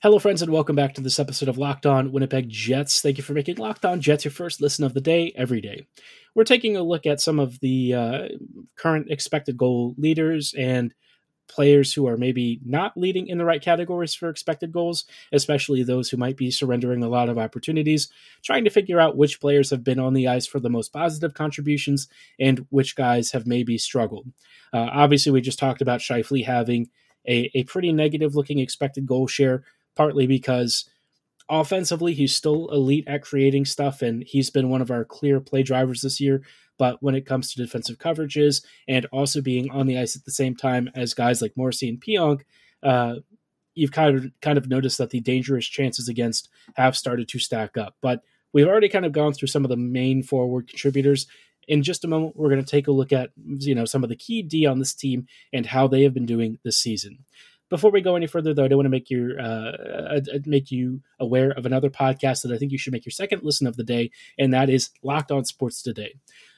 Hello, 0.06 0.20
friends, 0.20 0.44
and 0.44 0.52
welcome 0.52 0.76
back 0.76 0.94
to 0.94 1.02
this 1.02 1.18
episode 1.18 1.50
of 1.50 1.58
Locked 1.58 1.88
On 1.88 2.12
Winnipeg 2.12 2.48
Jets. 2.48 3.02
Thank 3.02 3.18
you 3.18 3.24
for 3.24 3.34
making 3.34 3.56
Locked 3.56 3.86
On 3.86 4.00
Jets 4.00 4.24
your 4.24 4.32
first 4.32 4.62
listen 4.62 4.86
of 4.86 4.94
the 4.94 5.02
day 5.02 5.34
every 5.36 5.62
day. 5.62 5.88
We're 6.36 6.44
taking 6.44 6.78
a 6.78 6.84
look 6.84 7.08
at 7.08 7.20
some 7.20 7.40
of 7.40 7.60
the 7.60 7.96
uh, 7.96 8.28
current 8.76 9.08
expected 9.10 9.58
goal 9.58 9.96
leaders 9.98 10.54
and 10.56 10.94
players 11.48 11.92
who 11.92 12.08
are 12.08 12.18
maybe 12.18 12.60
not 12.64 12.96
leading 12.96 13.26
in 13.26 13.40
the 13.40 13.46
right 13.46 13.64
categories 13.64 14.14
for 14.14 14.30
expected 14.30 14.72
goals, 14.72 15.06
especially 15.32 15.82
those 15.82 16.08
who 16.08 16.18
might 16.18 16.38
be 16.38 16.52
surrendering 16.52 17.02
a 17.02 17.10
lot 17.10 17.28
of 17.28 17.40
opportunities, 17.40 18.08
trying 18.44 18.66
to 18.66 18.70
figure 18.70 19.00
out 19.00 19.18
which 19.18 19.42
players 19.42 19.72
have 19.72 19.84
been 19.84 19.98
on 19.98 20.14
the 20.14 20.28
ice 20.28 20.46
for 20.46 20.60
the 20.60 20.70
most 20.70 20.94
positive 20.94 21.34
contributions 21.34 22.08
and 22.40 22.68
which 22.70 22.96
guys 22.96 23.32
have 23.32 23.48
maybe 23.48 23.76
struggled. 23.80 24.28
Uh, 24.72 24.88
obviously, 24.92 25.32
we 25.32 25.42
just 25.42 25.58
talked 25.58 25.82
about 25.82 26.00
Scheifele 26.00 26.46
having 26.46 26.92
a, 27.28 27.50
a 27.56 27.64
pretty 27.64 27.92
negative 27.92 28.36
looking 28.36 28.60
expected 28.60 29.08
goal 29.08 29.26
share 29.26 29.64
partly 29.96 30.28
because 30.28 30.90
offensively 31.50 32.14
he's 32.14 32.36
still 32.36 32.70
elite 32.72 33.04
at 33.08 33.22
creating 33.22 33.66
stuff 33.66 34.02
and 34.02 34.24
he's 34.24 34.50
been 34.50 34.70
one 34.70 34.82
of 34.82 34.90
our 34.90 35.06
clear 35.06 35.40
play 35.40 35.62
drivers 35.62 36.02
this 36.02 36.20
year 36.20 36.42
but 36.78 37.02
when 37.02 37.16
it 37.16 37.26
comes 37.26 37.54
to 37.54 37.62
defensive 37.62 37.98
coverages 37.98 38.64
and 38.88 39.06
also 39.08 39.42
being 39.42 39.70
on 39.72 39.88
the 39.88 39.98
ice 39.98 40.16
at 40.16 40.26
the 40.26 40.32
same 40.32 40.56
time 40.56 40.90
as 40.96 41.14
guys 41.14 41.42
like 41.42 41.56
Morrissey 41.56 41.90
and 41.90 42.02
Pionk, 42.02 42.42
uh, 42.84 43.16
you've 43.76 43.92
kind 43.92 44.16
of 44.18 44.26
kind 44.42 44.58
of 44.58 44.70
noticed 44.70 44.98
that 44.98 45.10
the 45.10 45.20
dangerous 45.20 45.66
chances 45.66 46.08
against 46.08 46.50
have 46.76 46.98
started 46.98 47.28
to 47.30 47.40
stack 47.40 47.78
up. 47.78 47.96
But 48.02 48.22
we've 48.54 48.68
already 48.68 48.90
kind 48.90 49.06
of 49.06 49.12
gone 49.12 49.34
through 49.34 49.48
some 49.48 49.64
of 49.64 49.70
the 49.70 49.78
main 49.78 50.24
forward 50.24 50.68
contributors. 50.68 51.28
In 51.68 51.82
just 51.82 52.04
a 52.06 52.08
moment, 52.08 52.36
we're 52.36 52.50
going 52.50 52.64
to 52.64 52.70
take 52.70 52.88
a 52.88 52.92
look 52.92 53.12
at 53.12 53.32
you 53.46 53.76
know 53.76 53.86
some 53.86 54.04
of 54.04 54.10
the 54.10 54.16
key 54.16 54.42
D 54.42 54.66
on 54.66 54.80
this 54.80 54.94
team 54.94 55.28
and 55.54 55.66
how 55.66 55.88
they 55.88 56.04
have 56.04 56.14
been 56.14 56.26
doing 56.26 56.60
this 56.64 56.78
season. 56.78 57.20
Before 57.70 57.90
we 57.90 58.02
go 58.02 58.16
any 58.16 58.28
further, 58.28 58.54
though, 58.54 58.66
I 58.66 58.68
do 58.68 58.76
want 58.76 58.86
to 58.86 58.92
make 58.92 59.10
you 59.10 59.36
uh, 59.40 60.22
make 60.46 60.72
you 60.72 61.02
aware 61.20 61.52
of 61.52 61.66
another 61.66 61.90
podcast 61.90 62.44
that 62.44 62.52
I 62.52 62.58
think 62.58 62.72
you 62.72 62.78
should 62.78 62.94
make 62.94 63.06
your 63.06 63.12
second 63.12 63.42
listen 63.44 63.66
of 63.66 63.76
the 63.76 63.84
day, 63.84 64.12
and 64.38 64.54
that 64.54 64.70
is 64.70 64.92
Locked 65.02 65.32
On 65.32 65.44
Sports 65.44 65.82
Today. 65.82 66.14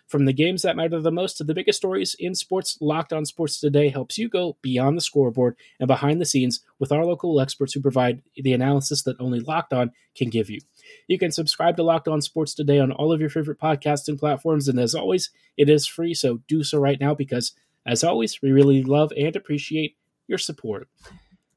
From 0.08 0.24
the 0.24 0.34
games 0.34 0.62
that 0.62 0.78
matter 0.78 1.02
the 1.02 1.12
most 1.12 1.36
to 1.38 1.44
the 1.44 1.54
biggest 1.54 1.78
stories 1.78 2.16
in 2.18 2.34
sports, 2.34 2.78
Locked 2.80 3.12
On 3.12 3.26
Sports 3.26 3.60
Today 3.60 3.90
helps 3.90 4.18
you 4.18 4.30
go 4.30 4.58
beyond 4.62 4.98
the 4.98 5.02
scoreboard 5.02 5.58
and 5.80 5.88
behind 5.88 6.22
the 6.22 6.26
scenes 6.26 6.62
with 6.80 6.94
our 6.94 7.06
local 7.06 7.40
experts 7.42 7.74
who 7.74 7.82
provide 7.82 8.22
the 8.36 8.54
analysis 8.54 9.02
that 9.04 9.20
only 9.20 9.42
Locked 9.42 9.74
On 9.74 9.92
can 10.16 10.30
give 10.30 10.50
you. 10.50 10.60
You 11.08 11.18
can 11.18 11.32
subscribe 11.32 11.76
to 11.76 11.84
Locked 11.84 12.08
On 12.08 12.22
Sports 12.22 12.54
Today 12.54 12.80
on 12.80 12.94
all 12.94 13.12
of 13.12 13.20
your 13.20 13.30
favorite 13.30 13.60
podcasting 13.60 14.20
platforms, 14.20 14.70
and 14.70 14.80
as 14.80 14.96
always, 14.96 15.30
it 15.58 15.70
is 15.70 15.88
free, 15.88 16.14
so 16.14 16.42
do 16.48 16.64
so 16.64 16.80
right 16.80 17.00
now 17.00 17.14
because, 17.14 17.54
as 17.86 18.04
always, 18.04 18.42
we 18.42 18.52
really 18.52 18.84
love 18.84 19.12
and 19.18 19.36
appreciate 19.36 19.96
your 20.27 20.38
support. 20.38 20.88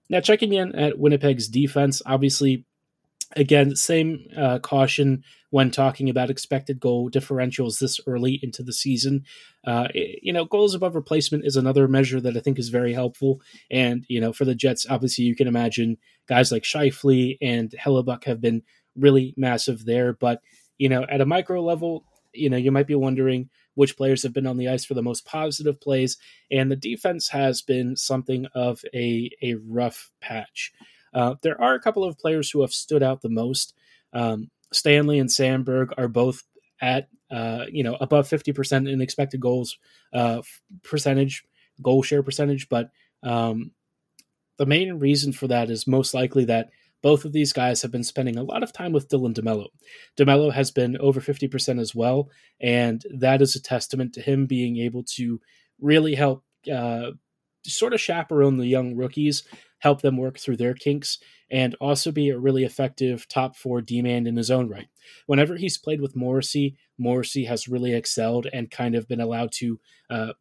Now, 0.09 0.21
checking 0.21 0.53
in 0.53 0.75
at 0.75 0.99
Winnipeg's 0.99 1.49
defense, 1.49 2.03
obviously, 2.05 2.65
again, 3.37 3.77
same 3.77 4.27
uh, 4.37 4.59
caution 4.59 5.23
when 5.51 5.71
talking 5.71 6.09
about 6.09 6.31
expected 6.31 6.81
goal 6.81 7.11
differentials 7.11 7.79
this 7.79 8.01
early 8.07 8.41
into 8.43 8.63
the 8.63 8.73
season. 8.73 9.25
Uh, 9.65 9.89
you 9.95 10.33
know, 10.33 10.45
goals 10.45 10.75
above 10.75 10.95
replacement 10.95 11.45
is 11.45 11.57
another 11.57 11.87
measure 11.87 12.21
that 12.21 12.37
I 12.37 12.41
think 12.41 12.59
is 12.59 12.69
very 12.71 12.93
helpful. 12.93 13.41
And, 13.71 14.05
you 14.09 14.21
know, 14.21 14.33
for 14.33 14.45
the 14.45 14.55
Jets, 14.55 14.87
obviously, 14.89 15.25
you 15.25 15.37
can 15.37 15.49
imagine 15.49 15.99
guys 16.29 16.51
like 16.51 16.63
Scheifele 16.63 17.39
and 17.41 17.71
Hellebuyck 17.71 18.25
have 18.25 18.41
been 18.41 18.63
really 18.97 19.35
massive 19.37 19.85
there. 19.85 20.13
But, 20.13 20.41
you 20.79 20.89
know, 20.89 21.05
at 21.09 21.21
a 21.21 21.27
micro 21.27 21.63
level, 21.63 22.05
you 22.33 22.51
know, 22.51 22.57
you 22.57 22.73
might 22.73 22.87
be 22.87 22.95
wondering, 22.95 23.51
which 23.75 23.97
players 23.97 24.23
have 24.23 24.33
been 24.33 24.47
on 24.47 24.57
the 24.57 24.69
ice 24.69 24.85
for 24.85 24.95
the 24.95 25.03
most 25.03 25.25
positive 25.25 25.81
plays, 25.81 26.17
and 26.51 26.71
the 26.71 26.77
defense 26.77 27.29
has 27.29 27.63
been 27.63 27.97
something 27.97 28.47
of 28.55 28.83
a, 28.95 29.31
a 29.43 29.55
rough 29.55 30.11
patch. 30.21 30.73
Uh, 31.13 31.35
there 31.43 31.61
are 31.61 31.75
a 31.75 31.81
couple 31.81 32.05
of 32.05 32.19
players 32.19 32.51
who 32.51 32.61
have 32.61 32.73
stood 32.73 33.03
out 33.03 33.23
the 33.23 33.29
most. 33.29 33.75
Um, 34.13 34.51
Stanley 34.73 35.19
and 35.19 35.29
Samberg 35.29 35.93
are 35.99 36.09
both 36.09 36.43
at 36.81 37.09
uh, 37.31 37.67
you 37.71 37.83
know 37.83 37.97
above 38.01 38.29
fifty 38.29 38.53
percent 38.53 38.89
in 38.89 39.01
expected 39.01 39.41
goals 39.41 39.77
uh, 40.13 40.43
percentage, 40.83 41.45
goal 41.83 42.03
share 42.03 42.23
percentage, 42.23 42.69
but 42.69 42.91
um, 43.23 43.73
the 44.59 44.67
main 44.67 44.95
reason 44.95 45.33
for 45.33 45.49
that 45.49 45.71
is 45.71 45.87
most 45.87 46.15
likely 46.15 46.45
that 46.47 46.71
both 47.03 47.25
of 47.25 47.33
these 47.33 47.53
guys 47.53 47.83
have 47.83 47.91
been 47.91 48.05
spending 48.05 48.37
a 48.37 48.43
lot 48.43 48.63
of 48.63 48.73
time 48.73 48.93
with 48.93 49.09
Dylan 49.09 49.35
DeMelo. 49.35 49.69
DeMelo 50.17 50.53
has 50.53 50.71
been 50.71 50.97
over 50.99 51.21
50% 51.21 51.81
as 51.81 51.95
well, 51.95 52.29
and 52.61 53.05
that 53.13 53.41
is 53.43 53.57
a 53.57 53.63
testament 53.63 54.13
to 54.15 54.21
him 54.21 54.47
being 54.47 54.79
able 54.79 55.05
to 55.17 55.41
really 55.81 56.15
help 56.15 56.45
uh, 56.73 57.13
sort 57.65 57.93
of 57.93 58.01
chaperone 58.01 58.59
the 58.59 58.67
young 58.67 58.97
rookies, 58.97 59.45
help 59.79 60.03
them 60.03 60.17
work 60.17 60.39
through 60.39 60.57
their 60.57 60.75
kinks, 60.75 61.19
and 61.51 61.75
also 61.81 62.13
be 62.13 62.31
a 62.31 62.39
really 62.39 62.65
effective 62.65 63.27
top 63.29 63.57
four 63.57 63.81
D 63.81 64.03
man 64.03 64.27
in 64.27 64.37
his 64.37 64.51
own 64.51 64.69
right. 64.69 64.89
Whenever 65.27 65.57
he's 65.57 65.79
played 65.79 66.01
with 66.01 66.17
Morrissey, 66.17 66.77
Morrissey 66.99 67.45
has 67.45 67.69
really 67.69 67.95
excelled 67.95 68.47
and 68.53 68.71
kind 68.71 68.95
of 68.95 69.09
been 69.09 69.21
allowed 69.21 69.53
to 69.53 69.81
uh, 70.11 70.33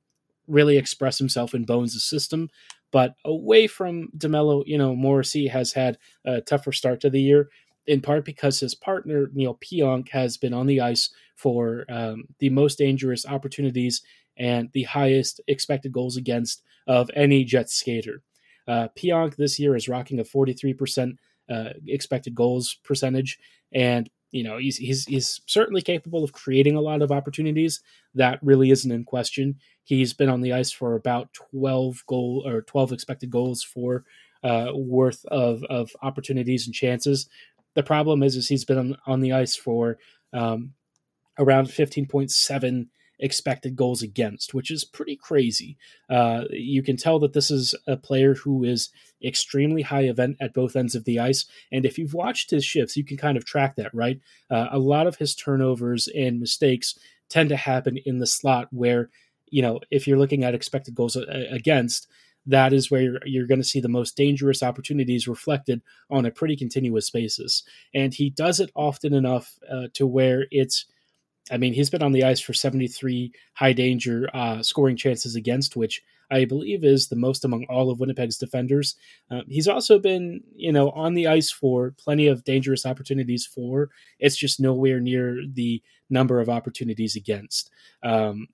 really 0.48 0.78
express 0.78 1.18
himself 1.18 1.54
in 1.54 1.66
Bowness' 1.66 2.04
system. 2.04 2.50
But 2.92 3.16
away 3.26 3.68
from 3.68 4.10
DeMelo, 4.18 4.64
you 4.66 4.78
know, 4.78 4.96
Morrissey 4.96 5.48
has 5.48 5.74
had 5.74 5.98
a 6.26 6.42
tougher 6.42 6.72
start 6.72 7.02
to 7.02 7.10
the 7.10 7.22
year, 7.22 7.50
in 7.86 8.02
part 8.02 8.26
because 8.26 8.60
his 8.60 8.76
partner, 8.76 9.30
Neal 9.34 9.56
Pionk, 9.56 10.10
has 10.10 10.38
been 10.38 10.54
on 10.54 10.66
the 10.66 10.82
ice 10.82 11.10
for 11.36 11.86
um, 11.90 12.26
the 12.40 12.50
most 12.50 12.78
dangerous 12.78 13.26
opportunities 13.26 14.02
and 14.38 14.70
the 14.74 14.84
highest 14.84 15.42
expected 15.48 15.92
goals 15.92 16.18
against 16.18 16.64
of 16.88 17.12
any 17.16 17.44
Jets 17.44 17.74
skater. 17.76 18.24
Uh, 18.68 18.88
Pionk 18.98 19.36
this 19.36 19.60
year 19.60 19.76
is 19.76 19.90
rocking 19.90 20.20
a 20.20 20.24
43% 20.24 21.14
uh, 21.50 21.70
expected 21.88 22.36
goals 22.36 22.78
percentage, 22.84 23.40
and 23.72 24.10
you 24.32 24.44
know 24.44 24.58
he's, 24.58 24.78
he's 24.78 25.06
he's 25.06 25.42
certainly 25.46 25.82
capable 25.82 26.24
of 26.24 26.34
creating 26.34 26.76
a 26.76 26.82
lot 26.82 27.02
of 27.02 27.12
opportunities. 27.12 27.82
That 28.16 28.40
really 28.42 28.72
isn't 28.72 28.92
in 28.92 29.04
question. 29.04 29.60
He's 29.84 30.14
been 30.14 30.30
on 30.30 30.42
the 30.42 30.54
ice 30.54 30.72
for 30.72 30.96
about 30.96 31.34
12 31.52 32.04
goal 32.08 32.44
or 32.46 32.62
12 32.62 32.92
expected 32.92 33.30
goals 33.30 33.64
for 33.64 34.04
uh, 34.44 34.72
worth 34.74 35.26
of 35.26 35.64
of 35.66 35.92
opportunities 36.02 36.66
and 36.66 36.76
chances. 36.76 37.28
The 37.76 37.84
problem 37.84 38.24
is, 38.24 38.36
is 38.36 38.48
he's 38.48 38.66
been 38.66 38.78
on, 38.78 38.98
on 39.06 39.22
the 39.22 39.34
ice 39.34 39.56
for 39.56 39.98
um, 40.34 40.74
around 41.38 41.68
15.7 41.68 42.88
expected 43.20 43.76
goals 43.76 44.02
against, 44.02 44.54
which 44.54 44.72
is 44.72 44.86
pretty 44.86 45.16
crazy. 45.16 45.78
Uh, 46.10 46.46
you 46.52 46.82
can 46.82 46.98
tell 46.98 47.20
that 47.20 47.34
this 47.34 47.52
is 47.52 47.76
a 47.88 47.98
player 47.98 48.34
who 48.36 48.64
is 48.64 48.90
extremely 49.24 49.82
high 49.82 50.04
event 50.04 50.38
at 50.40 50.54
both 50.54 50.76
ends 50.76 50.96
of 50.96 51.04
the 51.04 51.20
ice. 51.20 51.46
And 51.72 51.86
if 51.86 51.98
you've 51.98 52.14
watched 52.14 52.52
his 52.52 52.64
shifts, 52.64 52.96
you 52.96 53.04
can 53.04 53.18
kind 53.18 53.38
of 53.38 53.46
track 53.46 53.76
that, 53.76 53.94
right? 53.94 54.20
Uh, 54.50 54.68
a 54.72 54.80
lot 54.80 55.08
of 55.08 55.18
his 55.18 55.36
turnovers 55.36 56.08
and 56.08 56.40
mistakes 56.40 56.98
tend 57.28 57.50
to 57.50 57.58
happen 57.58 57.98
in 58.06 58.20
the 58.20 58.28
slot 58.28 58.68
where, 58.72 59.10
you 59.50 59.62
know, 59.62 59.80
if 59.92 60.08
you're 60.08 60.18
looking 60.18 60.44
at 60.44 60.56
expected 60.56 60.96
goals 60.96 61.16
against, 61.16 62.08
that 62.46 62.74
is 62.74 62.90
where 62.90 63.02
you're, 63.02 63.20
you're 63.26 63.48
going 63.48 63.60
to 63.60 63.68
see 63.68 63.80
the 63.80 63.88
most 63.88 64.16
dangerous 64.16 64.64
opportunities 64.64 65.28
reflected 65.28 65.82
on 66.10 66.26
a 66.26 66.32
pretty 66.32 66.56
continuous 66.56 67.10
basis. 67.10 67.64
And 67.94 68.14
he 68.14 68.30
does 68.30 68.60
it 68.60 68.72
often 68.76 69.14
enough 69.14 69.60
uh, 69.72 69.88
to 69.94 70.08
where 70.08 70.46
it's 70.50 70.86
I 71.52 71.58
mean, 71.58 71.74
he's 71.74 71.90
been 71.90 72.04
on 72.04 72.12
the 72.12 72.24
ice 72.24 72.40
for 72.40 72.54
73 72.54 73.32
high 73.54 73.74
danger 73.74 74.30
uh, 74.34 74.62
scoring 74.62 74.96
chances 74.98 75.36
against, 75.36 75.76
which 75.76 76.04
I 76.32 76.46
believe 76.46 76.84
is 76.84 77.08
the 77.08 77.16
most 77.16 77.44
among 77.44 77.66
all 77.66 77.90
of 77.90 78.00
Winnipeg's 78.00 78.38
defenders. 78.38 78.96
Um, 79.32 79.44
he's 79.48 79.68
also 79.68 79.98
been, 80.00 80.44
you 80.56 80.72
know, 80.72 80.92
on 80.92 81.14
the 81.14 81.28
ice 81.28 81.52
for 81.52 81.96
plenty 81.98 82.28
of 82.28 82.44
dangerous 82.44 82.86
opportunities 82.86 83.46
for. 83.46 83.90
It's 84.20 84.38
just 84.38 84.60
nowhere 84.60 85.00
near 85.00 85.44
the 85.52 85.82
number 86.10 86.40
of 86.40 86.50
opportunities 86.50 87.16
against. 87.16 87.72
Um, 88.04 88.48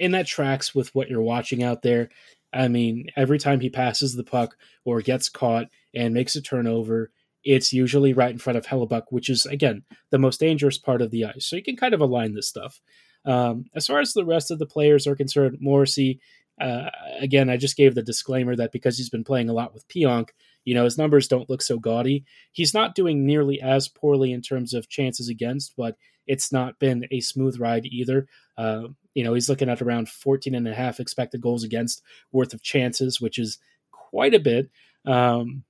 and 0.00 0.14
that 0.14 0.26
tracks 0.26 0.74
with 0.74 0.92
what 0.94 1.08
you're 1.08 1.22
watching 1.22 1.62
out 1.62 1.82
there. 1.82 2.08
I 2.52 2.66
mean, 2.68 3.10
every 3.16 3.38
time 3.38 3.60
he 3.60 3.70
passes 3.70 4.14
the 4.16 4.24
puck 4.24 4.56
or 4.84 5.02
gets 5.02 5.28
caught 5.28 5.68
and 5.94 6.14
makes 6.14 6.34
a 6.34 6.42
turnover, 6.42 7.12
it's 7.44 7.72
usually 7.72 8.12
right 8.12 8.30
in 8.30 8.38
front 8.38 8.56
of 8.56 8.66
Hellebuyck, 8.66 9.04
which 9.10 9.28
is, 9.28 9.46
again, 9.46 9.82
the 10.10 10.18
most 10.18 10.40
dangerous 10.40 10.78
part 10.78 11.02
of 11.02 11.10
the 11.10 11.24
ice. 11.24 11.46
So 11.46 11.56
you 11.56 11.62
can 11.62 11.76
kind 11.76 11.94
of 11.94 12.00
align 12.00 12.34
this 12.34 12.48
stuff. 12.48 12.80
Um, 13.24 13.66
as 13.74 13.86
far 13.86 14.00
as 14.00 14.12
the 14.12 14.24
rest 14.24 14.50
of 14.50 14.58
the 14.58 14.66
players 14.66 15.06
are 15.06 15.16
concerned, 15.16 15.58
Morrissey, 15.60 16.20
uh, 16.60 16.90
again, 17.18 17.48
I 17.48 17.56
just 17.56 17.76
gave 17.76 17.94
the 17.94 18.02
disclaimer 18.02 18.54
that 18.56 18.72
because 18.72 18.98
he's 18.98 19.08
been 19.08 19.24
playing 19.24 19.48
a 19.48 19.54
lot 19.54 19.72
with 19.72 19.88
Pionk, 19.88 20.30
you 20.64 20.74
know, 20.74 20.84
his 20.84 20.98
numbers 20.98 21.26
don't 21.26 21.48
look 21.48 21.62
so 21.62 21.78
gaudy. 21.78 22.24
He's 22.52 22.74
not 22.74 22.94
doing 22.94 23.24
nearly 23.24 23.60
as 23.60 23.88
poorly 23.88 24.32
in 24.32 24.42
terms 24.42 24.74
of 24.74 24.88
chances 24.88 25.28
against, 25.28 25.74
but 25.76 25.96
it's 26.26 26.52
not 26.52 26.78
been 26.78 27.06
a 27.10 27.20
smooth 27.20 27.58
ride 27.58 27.86
either. 27.86 28.28
Uh, 28.58 28.88
you 29.14 29.24
know, 29.24 29.34
he's 29.34 29.48
looking 29.48 29.70
at 29.70 29.80
around 29.80 30.08
14 30.08 30.54
and 30.54 30.68
a 30.68 30.74
half 30.74 31.00
expected 31.00 31.40
goals 31.40 31.64
against 31.64 32.02
worth 32.30 32.52
of 32.52 32.62
chances, 32.62 33.20
which 33.20 33.38
is 33.38 33.58
quite 33.90 34.34
a 34.34 34.38
bit. 34.38 34.70
Um, 35.06 35.64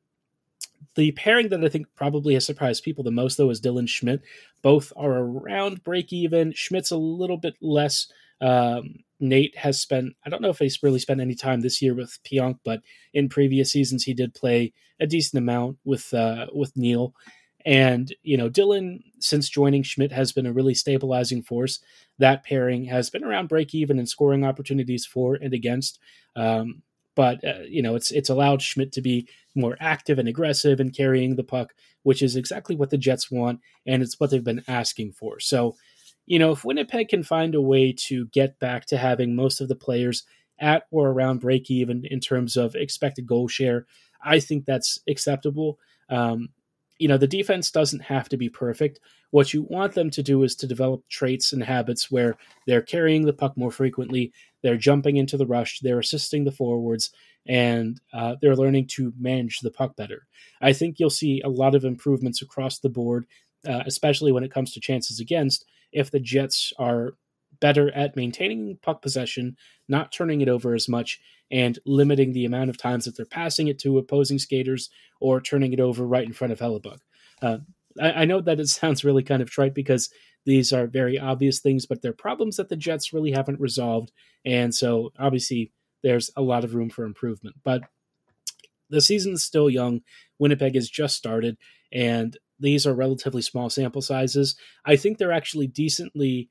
the 0.96 1.12
pairing 1.12 1.48
that 1.50 1.64
I 1.64 1.68
think 1.68 1.86
probably 1.94 2.34
has 2.34 2.44
surprised 2.44 2.84
people 2.84 3.04
the 3.04 3.10
most, 3.10 3.36
though, 3.36 3.50
is 3.50 3.60
Dylan 3.60 3.88
Schmidt. 3.88 4.22
Both 4.62 4.92
are 4.96 5.18
around 5.18 5.84
break 5.84 6.12
even. 6.12 6.52
Schmidt's 6.52 6.90
a 6.90 6.96
little 6.96 7.36
bit 7.36 7.54
less. 7.60 8.10
Um, 8.40 8.96
Nate 9.20 9.56
has 9.56 9.80
spent, 9.80 10.14
I 10.24 10.30
don't 10.30 10.42
know 10.42 10.48
if 10.48 10.58
he's 10.58 10.82
really 10.82 10.98
spent 10.98 11.20
any 11.20 11.34
time 11.34 11.60
this 11.60 11.80
year 11.82 11.94
with 11.94 12.18
Pionk, 12.24 12.58
but 12.64 12.80
in 13.12 13.28
previous 13.28 13.70
seasons 13.70 14.02
he 14.04 14.14
did 14.14 14.34
play 14.34 14.72
a 14.98 15.06
decent 15.06 15.38
amount 15.38 15.78
with 15.84 16.12
uh, 16.14 16.46
with 16.52 16.76
Neal. 16.76 17.14
And, 17.66 18.14
you 18.22 18.38
know, 18.38 18.48
Dylan, 18.48 19.02
since 19.18 19.50
joining 19.50 19.82
Schmidt, 19.82 20.12
has 20.12 20.32
been 20.32 20.46
a 20.46 20.52
really 20.52 20.74
stabilizing 20.74 21.42
force. 21.42 21.80
That 22.18 22.42
pairing 22.42 22.86
has 22.86 23.10
been 23.10 23.22
around 23.22 23.48
break 23.48 23.74
even 23.74 23.98
and 23.98 24.08
scoring 24.08 24.44
opportunities 24.44 25.04
for 25.04 25.34
and 25.34 25.52
against. 25.52 25.98
Um, 26.34 26.82
but 27.14 27.44
uh, 27.44 27.62
you 27.68 27.82
know 27.82 27.94
it's 27.94 28.10
it's 28.10 28.28
allowed 28.28 28.62
Schmidt 28.62 28.92
to 28.92 29.02
be 29.02 29.28
more 29.54 29.76
active 29.80 30.18
and 30.18 30.28
aggressive 30.28 30.80
and 30.80 30.94
carrying 30.94 31.36
the 31.36 31.44
puck, 31.44 31.72
which 32.02 32.22
is 32.22 32.36
exactly 32.36 32.76
what 32.76 32.90
the 32.90 32.98
Jets 32.98 33.30
want 33.30 33.60
and 33.86 34.02
it's 34.02 34.18
what 34.18 34.30
they've 34.30 34.44
been 34.44 34.64
asking 34.68 35.12
for. 35.12 35.40
So, 35.40 35.76
you 36.26 36.38
know, 36.38 36.52
if 36.52 36.64
Winnipeg 36.64 37.08
can 37.08 37.22
find 37.22 37.54
a 37.54 37.60
way 37.60 37.92
to 38.06 38.26
get 38.26 38.58
back 38.58 38.86
to 38.86 38.96
having 38.96 39.34
most 39.34 39.60
of 39.60 39.68
the 39.68 39.76
players 39.76 40.24
at 40.58 40.84
or 40.90 41.08
around 41.08 41.40
break 41.40 41.70
even 41.70 42.04
in 42.04 42.20
terms 42.20 42.56
of 42.56 42.74
expected 42.76 43.26
goal 43.26 43.48
share, 43.48 43.86
I 44.22 44.40
think 44.40 44.64
that's 44.64 44.98
acceptable. 45.08 45.78
Um, 46.08 46.50
you 47.00 47.08
know, 47.08 47.16
the 47.16 47.26
defense 47.26 47.70
doesn't 47.70 48.00
have 48.00 48.28
to 48.28 48.36
be 48.36 48.50
perfect. 48.50 49.00
What 49.30 49.54
you 49.54 49.62
want 49.62 49.94
them 49.94 50.10
to 50.10 50.22
do 50.22 50.42
is 50.42 50.54
to 50.56 50.66
develop 50.66 51.08
traits 51.08 51.52
and 51.52 51.62
habits 51.62 52.10
where 52.10 52.36
they're 52.66 52.82
carrying 52.82 53.24
the 53.24 53.32
puck 53.32 53.56
more 53.56 53.70
frequently, 53.70 54.32
they're 54.62 54.76
jumping 54.76 55.16
into 55.16 55.38
the 55.38 55.46
rush, 55.46 55.80
they're 55.80 55.98
assisting 55.98 56.44
the 56.44 56.52
forwards, 56.52 57.10
and 57.46 57.98
uh, 58.12 58.36
they're 58.42 58.54
learning 58.54 58.86
to 58.88 59.14
manage 59.18 59.60
the 59.60 59.70
puck 59.70 59.96
better. 59.96 60.26
I 60.60 60.74
think 60.74 61.00
you'll 61.00 61.08
see 61.08 61.40
a 61.40 61.48
lot 61.48 61.74
of 61.74 61.86
improvements 61.86 62.42
across 62.42 62.78
the 62.78 62.90
board, 62.90 63.24
uh, 63.66 63.82
especially 63.86 64.30
when 64.30 64.44
it 64.44 64.52
comes 64.52 64.74
to 64.74 64.80
chances 64.80 65.20
against, 65.20 65.64
if 65.92 66.10
the 66.10 66.20
Jets 66.20 66.72
are 66.78 67.14
better 67.60 67.90
at 67.92 68.16
maintaining 68.16 68.78
puck 68.82 69.02
possession, 69.02 69.56
not 69.88 70.12
turning 70.12 70.40
it 70.40 70.48
over 70.48 70.74
as 70.74 70.88
much, 70.88 71.20
and 71.50 71.78
limiting 71.84 72.32
the 72.32 72.44
amount 72.44 72.70
of 72.70 72.78
times 72.78 73.04
that 73.04 73.16
they're 73.16 73.26
passing 73.26 73.68
it 73.68 73.78
to 73.80 73.98
opposing 73.98 74.38
skaters 74.38 74.90
or 75.20 75.40
turning 75.40 75.72
it 75.72 75.80
over 75.80 76.06
right 76.06 76.24
in 76.24 76.32
front 76.32 76.52
of 76.52 76.58
Hellebuyck. 76.58 77.00
Uh, 77.42 77.58
I, 78.00 78.12
I 78.12 78.24
know 78.24 78.40
that 78.40 78.60
it 78.60 78.68
sounds 78.68 79.04
really 79.04 79.22
kind 79.22 79.42
of 79.42 79.50
trite 79.50 79.74
because 79.74 80.10
these 80.46 80.72
are 80.72 80.86
very 80.86 81.18
obvious 81.18 81.60
things, 81.60 81.86
but 81.86 82.02
they're 82.02 82.12
problems 82.12 82.56
that 82.56 82.68
the 82.68 82.76
Jets 82.76 83.12
really 83.12 83.32
haven't 83.32 83.60
resolved. 83.60 84.10
And 84.44 84.74
so 84.74 85.12
obviously 85.18 85.72
there's 86.02 86.30
a 86.36 86.42
lot 86.42 86.64
of 86.64 86.74
room 86.74 86.88
for 86.88 87.04
improvement. 87.04 87.56
But 87.62 87.82
the 88.88 89.00
season's 89.00 89.44
still 89.44 89.68
young. 89.68 90.00
Winnipeg 90.38 90.74
has 90.74 90.88
just 90.88 91.16
started, 91.16 91.56
and 91.92 92.36
these 92.58 92.86
are 92.86 92.94
relatively 92.94 93.42
small 93.42 93.70
sample 93.70 94.02
sizes. 94.02 94.56
I 94.84 94.96
think 94.96 95.18
they're 95.18 95.32
actually 95.32 95.66
decently 95.66 96.48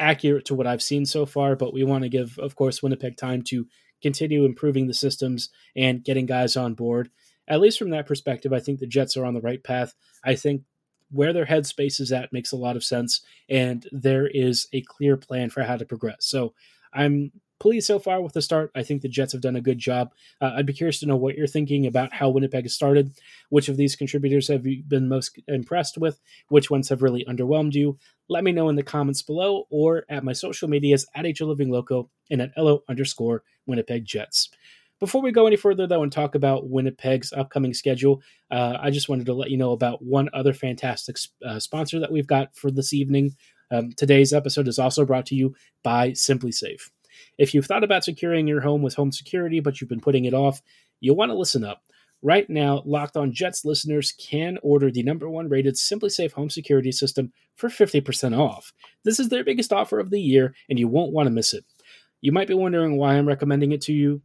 accurate 0.00 0.46
to 0.46 0.54
what 0.54 0.66
I've 0.66 0.82
seen 0.82 1.06
so 1.06 1.26
far, 1.26 1.54
but 1.54 1.72
we 1.72 1.84
want 1.84 2.02
to 2.02 2.08
give, 2.08 2.38
of 2.38 2.56
course, 2.56 2.82
Winnipeg 2.82 3.16
time 3.16 3.42
to 3.42 3.66
continue 4.02 4.44
improving 4.44 4.86
the 4.86 4.94
systems 4.94 5.50
and 5.76 6.02
getting 6.02 6.26
guys 6.26 6.56
on 6.56 6.74
board. 6.74 7.10
At 7.46 7.60
least 7.60 7.78
from 7.78 7.90
that 7.90 8.06
perspective, 8.06 8.52
I 8.52 8.60
think 8.60 8.80
the 8.80 8.86
Jets 8.86 9.16
are 9.16 9.24
on 9.24 9.34
the 9.34 9.40
right 9.40 9.62
path. 9.62 9.94
I 10.24 10.34
think 10.34 10.62
where 11.10 11.32
their 11.32 11.46
headspace 11.46 12.00
is 12.00 12.12
at 12.12 12.32
makes 12.32 12.52
a 12.52 12.56
lot 12.56 12.76
of 12.76 12.84
sense, 12.84 13.20
and 13.48 13.86
there 13.92 14.26
is 14.26 14.68
a 14.72 14.82
clear 14.82 15.16
plan 15.16 15.50
for 15.50 15.62
how 15.62 15.76
to 15.76 15.84
progress. 15.84 16.18
So 16.20 16.54
I'm 16.92 17.32
pleased 17.60 17.86
so 17.86 17.98
far 17.98 18.20
with 18.20 18.32
the 18.32 18.42
start. 18.42 18.72
I 18.74 18.82
think 18.82 19.02
the 19.02 19.08
Jets 19.08 19.32
have 19.32 19.42
done 19.42 19.54
a 19.54 19.60
good 19.60 19.78
job. 19.78 20.12
Uh, 20.40 20.52
I'd 20.56 20.66
be 20.66 20.72
curious 20.72 20.98
to 21.00 21.06
know 21.06 21.16
what 21.16 21.36
you're 21.36 21.46
thinking 21.46 21.86
about 21.86 22.12
how 22.12 22.30
Winnipeg 22.30 22.64
has 22.64 22.74
started. 22.74 23.12
Which 23.50 23.68
of 23.68 23.76
these 23.76 23.94
contributors 23.94 24.48
have 24.48 24.66
you 24.66 24.82
been 24.82 25.08
most 25.08 25.38
impressed 25.46 25.98
with? 25.98 26.20
Which 26.48 26.70
ones 26.70 26.88
have 26.88 27.02
really 27.02 27.24
underwhelmed 27.26 27.74
you? 27.74 27.98
Let 28.28 28.42
me 28.42 28.52
know 28.52 28.68
in 28.68 28.76
the 28.76 28.82
comments 28.82 29.22
below 29.22 29.66
or 29.70 30.04
at 30.08 30.24
my 30.24 30.32
social 30.32 30.68
medias 30.68 31.06
at 31.14 31.26
HO 31.38 31.46
Living 31.46 31.70
Loco 31.70 32.10
and 32.30 32.42
at 32.42 32.52
LO 32.56 32.82
underscore 32.88 33.44
Winnipeg 33.66 34.04
Jets. 34.04 34.50
Before 34.98 35.22
we 35.22 35.32
go 35.32 35.46
any 35.46 35.56
further, 35.56 35.86
though, 35.86 36.02
and 36.02 36.12
talk 36.12 36.34
about 36.34 36.68
Winnipeg's 36.68 37.32
upcoming 37.32 37.72
schedule, 37.72 38.20
uh, 38.50 38.76
I 38.78 38.90
just 38.90 39.08
wanted 39.08 39.26
to 39.26 39.32
let 39.32 39.50
you 39.50 39.56
know 39.56 39.72
about 39.72 40.02
one 40.02 40.28
other 40.34 40.52
fantastic 40.52 41.16
uh, 41.44 41.58
sponsor 41.58 41.98
that 42.00 42.12
we've 42.12 42.26
got 42.26 42.54
for 42.54 42.70
this 42.70 42.92
evening. 42.92 43.34
Um, 43.70 43.92
today's 43.96 44.34
episode 44.34 44.68
is 44.68 44.78
also 44.78 45.06
brought 45.06 45.24
to 45.26 45.34
you 45.34 45.54
by 45.82 46.10
SimpliSafe. 46.10 46.90
If 47.38 47.54
you've 47.54 47.66
thought 47.66 47.84
about 47.84 48.04
securing 48.04 48.46
your 48.46 48.60
home 48.60 48.82
with 48.82 48.94
home 48.94 49.12
security, 49.12 49.60
but 49.60 49.80
you've 49.80 49.90
been 49.90 50.00
putting 50.00 50.24
it 50.24 50.34
off, 50.34 50.62
you'll 51.00 51.16
want 51.16 51.30
to 51.30 51.38
listen 51.38 51.64
up. 51.64 51.82
Right 52.22 52.48
now, 52.50 52.82
Locked 52.84 53.16
On 53.16 53.32
Jets 53.32 53.64
listeners 53.64 54.12
can 54.12 54.58
order 54.62 54.90
the 54.90 55.02
number 55.02 55.28
one 55.28 55.48
rated 55.48 55.76
SimpliSafe 55.76 56.32
home 56.32 56.50
security 56.50 56.92
system 56.92 57.32
for 57.56 57.70
50% 57.70 58.38
off. 58.38 58.74
This 59.04 59.18
is 59.18 59.30
their 59.30 59.44
biggest 59.44 59.72
offer 59.72 59.98
of 59.98 60.10
the 60.10 60.20
year, 60.20 60.54
and 60.68 60.78
you 60.78 60.86
won't 60.86 61.12
want 61.12 61.26
to 61.28 61.30
miss 61.30 61.54
it. 61.54 61.64
You 62.20 62.32
might 62.32 62.48
be 62.48 62.54
wondering 62.54 62.98
why 62.98 63.14
I'm 63.14 63.26
recommending 63.26 63.72
it 63.72 63.80
to 63.82 63.94
you. 63.94 64.20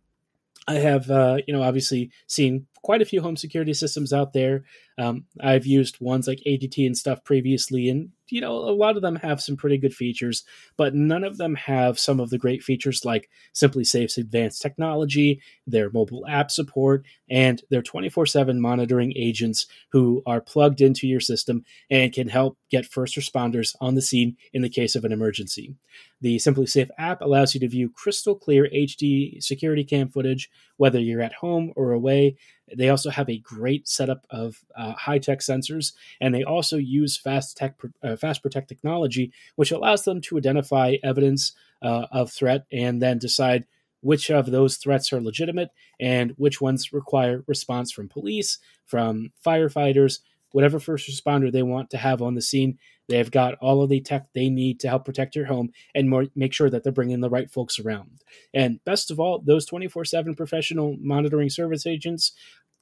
I 0.67 0.75
have, 0.75 1.09
uh, 1.09 1.37
you 1.47 1.53
know, 1.53 1.61
obviously 1.61 2.11
seen 2.27 2.67
quite 2.81 3.01
a 3.01 3.05
few 3.05 3.21
home 3.21 3.37
security 3.37 3.73
systems 3.73 4.11
out 4.11 4.33
there. 4.33 4.65
Um, 4.97 5.25
I've 5.39 5.65
used 5.65 6.01
ones 6.01 6.27
like 6.27 6.39
ADT 6.45 6.85
and 6.85 6.97
stuff 6.97 7.23
previously, 7.23 7.87
and 7.87 8.09
you 8.29 8.41
know, 8.41 8.53
a 8.53 8.71
lot 8.71 8.95
of 8.95 9.01
them 9.01 9.15
have 9.17 9.41
some 9.41 9.55
pretty 9.55 9.77
good 9.77 9.93
features, 9.93 10.43
but 10.77 10.95
none 10.95 11.23
of 11.23 11.37
them 11.37 11.55
have 11.55 11.99
some 11.99 12.19
of 12.19 12.29
the 12.29 12.37
great 12.37 12.63
features 12.63 13.05
like 13.05 13.29
SimpliSafe's 13.53 14.17
advanced 14.17 14.61
technology, 14.61 15.41
their 15.67 15.89
mobile 15.91 16.25
app 16.27 16.51
support, 16.51 17.05
and 17.29 17.61
their 17.69 17.81
24 17.81 18.25
7 18.25 18.59
monitoring 18.59 19.13
agents 19.15 19.67
who 19.91 20.23
are 20.25 20.41
plugged 20.41 20.81
into 20.81 21.07
your 21.07 21.19
system 21.19 21.63
and 21.89 22.13
can 22.13 22.27
help 22.27 22.57
get 22.69 22.85
first 22.85 23.15
responders 23.15 23.75
on 23.81 23.95
the 23.95 24.01
scene 24.01 24.35
in 24.53 24.61
the 24.61 24.69
case 24.69 24.95
of 24.95 25.05
an 25.05 25.11
emergency. 25.11 25.75
The 26.21 26.39
Simply 26.39 26.65
Safe 26.65 26.89
app 26.97 27.21
allows 27.21 27.53
you 27.53 27.59
to 27.61 27.67
view 27.67 27.89
crystal 27.89 28.35
clear 28.35 28.67
HD 28.73 29.41
security 29.43 29.83
cam 29.83 30.09
footage, 30.09 30.49
whether 30.77 30.99
you're 30.99 31.21
at 31.21 31.33
home 31.33 31.71
or 31.75 31.91
away. 31.91 32.37
They 32.73 32.89
also 32.89 33.09
have 33.09 33.29
a 33.29 33.37
great 33.37 33.87
setup 33.87 34.25
of 34.29 34.63
uh, 34.75 34.93
high 34.93 35.19
tech 35.19 35.39
sensors, 35.39 35.93
and 36.19 36.33
they 36.33 36.43
also 36.43 36.77
use 36.77 37.17
fast 37.17 37.57
tech, 37.57 37.75
uh, 38.03 38.15
fast 38.15 38.41
protect 38.41 38.67
technology, 38.67 39.31
which 39.55 39.71
allows 39.71 40.03
them 40.03 40.21
to 40.21 40.37
identify 40.37 40.95
evidence 41.03 41.53
uh, 41.81 42.07
of 42.11 42.31
threat 42.31 42.65
and 42.71 43.01
then 43.01 43.19
decide 43.19 43.65
which 44.01 44.29
of 44.29 44.51
those 44.51 44.77
threats 44.77 45.11
are 45.11 45.21
legitimate 45.21 45.69
and 45.99 46.33
which 46.37 46.61
ones 46.61 46.93
require 46.93 47.43
response 47.47 47.91
from 47.91 48.07
police, 48.07 48.59
from 48.85 49.31
firefighters, 49.43 50.19
whatever 50.51 50.79
first 50.79 51.09
responder 51.09 51.51
they 51.51 51.63
want 51.63 51.89
to 51.89 51.97
have 51.97 52.21
on 52.21 52.35
the 52.35 52.41
scene. 52.41 52.77
They've 53.07 53.29
got 53.29 53.55
all 53.55 53.83
of 53.83 53.89
the 53.89 54.01
tech 54.01 54.27
they 54.33 54.49
need 54.49 54.79
to 54.79 54.87
help 54.87 55.05
protect 55.05 55.35
your 55.35 55.45
home 55.45 55.71
and 55.93 56.09
more, 56.09 56.25
make 56.35 56.53
sure 56.53 56.69
that 56.69 56.83
they're 56.83 56.91
bringing 56.91 57.21
the 57.21 57.29
right 57.29 57.49
folks 57.49 57.79
around. 57.79 58.21
And 58.53 58.83
best 58.83 59.11
of 59.11 59.19
all, 59.19 59.41
those 59.45 59.65
24 59.65 60.05
7 60.05 60.35
professional 60.35 60.97
monitoring 60.99 61.49
service 61.49 61.85
agents 61.85 62.31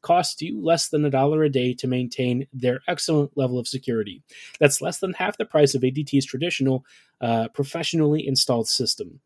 cost 0.04 0.41
you 0.41 0.62
less 0.62 0.89
than 0.89 1.04
a 1.06 1.10
dollar 1.10 1.43
a 1.43 1.49
day 1.49 1.73
to 1.73 1.88
maintain 1.88 2.45
their 2.54 2.82
excellent 2.88 3.32
level 3.36 3.58
of 3.58 3.67
security. 3.67 4.21
That's 4.60 4.82
less 4.82 4.99
than 4.99 5.13
half 5.13 5.38
the 5.38 5.45
price 5.45 5.73
of 5.73 5.82
ADT's 5.82 6.26
traditional, 6.26 6.86
uh, 7.21 7.47
professionally 7.49 8.28
installed 8.28 8.67
system. 8.67 9.21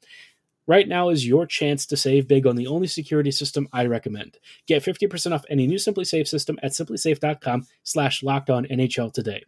Right 0.67 0.87
now 0.87 1.07
is 1.07 1.25
your 1.25 1.45
chance 1.45 1.85
to 1.85 1.97
save 1.97 2.27
big 2.27 2.45
on 2.45 2.57
the 2.57 2.67
only 2.67 2.87
security 2.87 3.31
system 3.31 3.69
I 3.71 3.85
recommend. 3.85 4.37
Get 4.67 4.83
50% 4.83 5.33
off 5.33 5.45
any 5.49 5.65
new 5.65 5.77
SimpliSafe 5.77 6.27
system 6.27 6.59
at 6.61 6.73
simplisafe.com 6.73 7.65
slash 7.83 8.21
locked 8.21 8.49
on 8.49 8.65
NHL 8.65 9.13
today. 9.13 9.45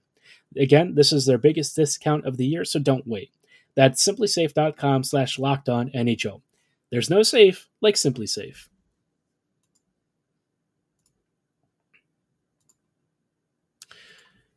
Again, 0.56 0.96
this 0.96 1.12
is 1.12 1.26
their 1.26 1.38
biggest 1.38 1.76
discount 1.76 2.26
of 2.26 2.38
the 2.38 2.48
year, 2.48 2.64
so 2.64 2.80
don't 2.80 3.06
wait. 3.06 3.32
That's 3.76 4.04
simplisafe.com 4.04 5.04
slash 5.04 5.38
locked 5.38 5.68
on 5.68 5.90
NHL. 5.90 6.42
There's 6.90 7.10
no 7.10 7.22
safe 7.22 7.68
like 7.82 7.96
SimpliSafe. 7.96 8.68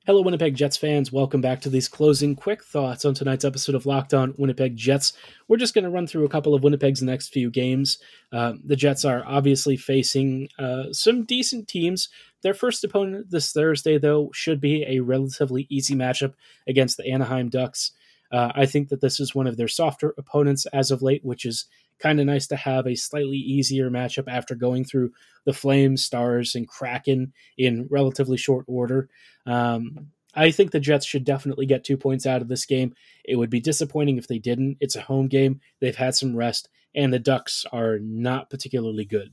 Hello, 0.04 0.20
Winnipeg 0.20 0.56
Jets 0.56 0.76
fans. 0.76 1.12
Welcome 1.12 1.40
back 1.40 1.60
to 1.60 1.68
these 1.68 1.86
closing 1.86 2.34
quick 2.34 2.64
thoughts 2.64 3.04
on 3.04 3.14
tonight's 3.14 3.44
episode 3.44 3.76
of 3.76 3.86
Locked 3.86 4.12
On 4.12 4.34
Winnipeg 4.36 4.74
Jets. 4.74 5.12
We're 5.46 5.58
just 5.58 5.74
going 5.74 5.84
to 5.84 5.90
run 5.90 6.08
through 6.08 6.24
a 6.24 6.28
couple 6.28 6.56
of 6.56 6.64
Winnipeg's 6.64 7.02
next 7.02 7.28
few 7.28 7.50
games. 7.50 7.98
Uh, 8.32 8.54
the 8.64 8.74
Jets 8.74 9.04
are 9.04 9.22
obviously 9.24 9.76
facing 9.76 10.48
uh, 10.58 10.86
some 10.90 11.22
decent 11.22 11.68
teams. 11.68 12.08
Their 12.42 12.52
first 12.52 12.82
opponent 12.82 13.30
this 13.30 13.52
Thursday, 13.52 13.96
though, 13.96 14.30
should 14.34 14.60
be 14.60 14.84
a 14.88 14.98
relatively 14.98 15.68
easy 15.70 15.94
matchup 15.94 16.34
against 16.66 16.96
the 16.96 17.06
Anaheim 17.06 17.48
Ducks. 17.48 17.92
Uh, 18.32 18.50
I 18.56 18.66
think 18.66 18.88
that 18.88 19.02
this 19.02 19.20
is 19.20 19.36
one 19.36 19.46
of 19.46 19.56
their 19.56 19.68
softer 19.68 20.14
opponents 20.18 20.66
as 20.72 20.90
of 20.90 21.02
late, 21.02 21.24
which 21.24 21.44
is 21.44 21.66
kind 22.02 22.20
of 22.20 22.26
nice 22.26 22.48
to 22.48 22.56
have 22.56 22.86
a 22.86 22.96
slightly 22.96 23.36
easier 23.36 23.90
matchup 23.90 24.28
after 24.28 24.54
going 24.54 24.84
through 24.84 25.12
the 25.44 25.52
Flames, 25.52 26.04
Stars, 26.04 26.54
and 26.54 26.68
Kraken 26.68 27.32
in 27.56 27.86
relatively 27.90 28.36
short 28.36 28.64
order. 28.68 29.08
Um, 29.46 30.08
I 30.34 30.50
think 30.50 30.70
the 30.70 30.80
Jets 30.80 31.06
should 31.06 31.24
definitely 31.24 31.66
get 31.66 31.84
two 31.84 31.96
points 31.96 32.26
out 32.26 32.42
of 32.42 32.48
this 32.48 32.66
game. 32.66 32.94
It 33.24 33.36
would 33.36 33.50
be 33.50 33.60
disappointing 33.60 34.18
if 34.18 34.26
they 34.26 34.38
didn't. 34.38 34.78
It's 34.80 34.96
a 34.96 35.02
home 35.02 35.28
game, 35.28 35.60
they've 35.80 35.96
had 35.96 36.14
some 36.14 36.36
rest, 36.36 36.68
and 36.94 37.12
the 37.12 37.18
Ducks 37.18 37.64
are 37.72 37.98
not 37.98 38.50
particularly 38.50 39.04
good. 39.04 39.30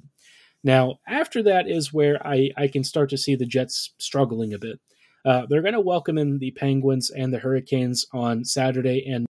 Now, 0.63 0.99
after 1.07 1.41
that 1.43 1.69
is 1.69 1.93
where 1.93 2.25
I, 2.25 2.51
I 2.57 2.67
can 2.67 2.83
start 2.83 3.09
to 3.11 3.17
see 3.17 3.35
the 3.35 3.45
Jets 3.45 3.93
struggling 3.97 4.53
a 4.53 4.59
bit. 4.59 4.79
Uh, 5.25 5.45
they're 5.47 5.61
going 5.61 5.73
to 5.73 5.79
welcome 5.79 6.17
in 6.17 6.37
the 6.39 6.51
Penguins 6.51 7.09
and 7.09 7.33
the 7.33 7.39
Hurricanes 7.39 8.05
on 8.13 8.43
Saturday 8.43 9.05
and 9.05 9.25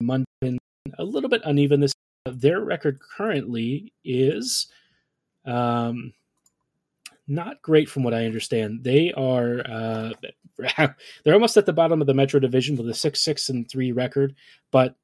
Monday. 0.00 0.58
A 0.98 1.04
little 1.04 1.28
bit 1.28 1.42
uneven 1.44 1.80
this. 1.80 1.92
Their 2.26 2.60
record 2.60 3.00
currently 3.00 3.92
is 4.04 4.66
um, 5.44 6.12
not 7.26 7.62
great 7.62 7.88
from 7.88 8.02
what 8.02 8.14
I 8.14 8.26
understand. 8.26 8.84
They 8.84 9.12
are 9.12 9.60
uh, 9.60 10.12
they're 11.24 11.34
almost 11.34 11.56
at 11.56 11.66
the 11.66 11.72
bottom 11.72 12.00
of 12.00 12.06
the 12.06 12.14
Metro 12.14 12.40
Division 12.40 12.76
with 12.76 12.88
a 12.88 12.94
six 12.94 13.22
six 13.22 13.48
and 13.48 13.68
three 13.68 13.92
record, 13.92 14.34
but 14.70 14.96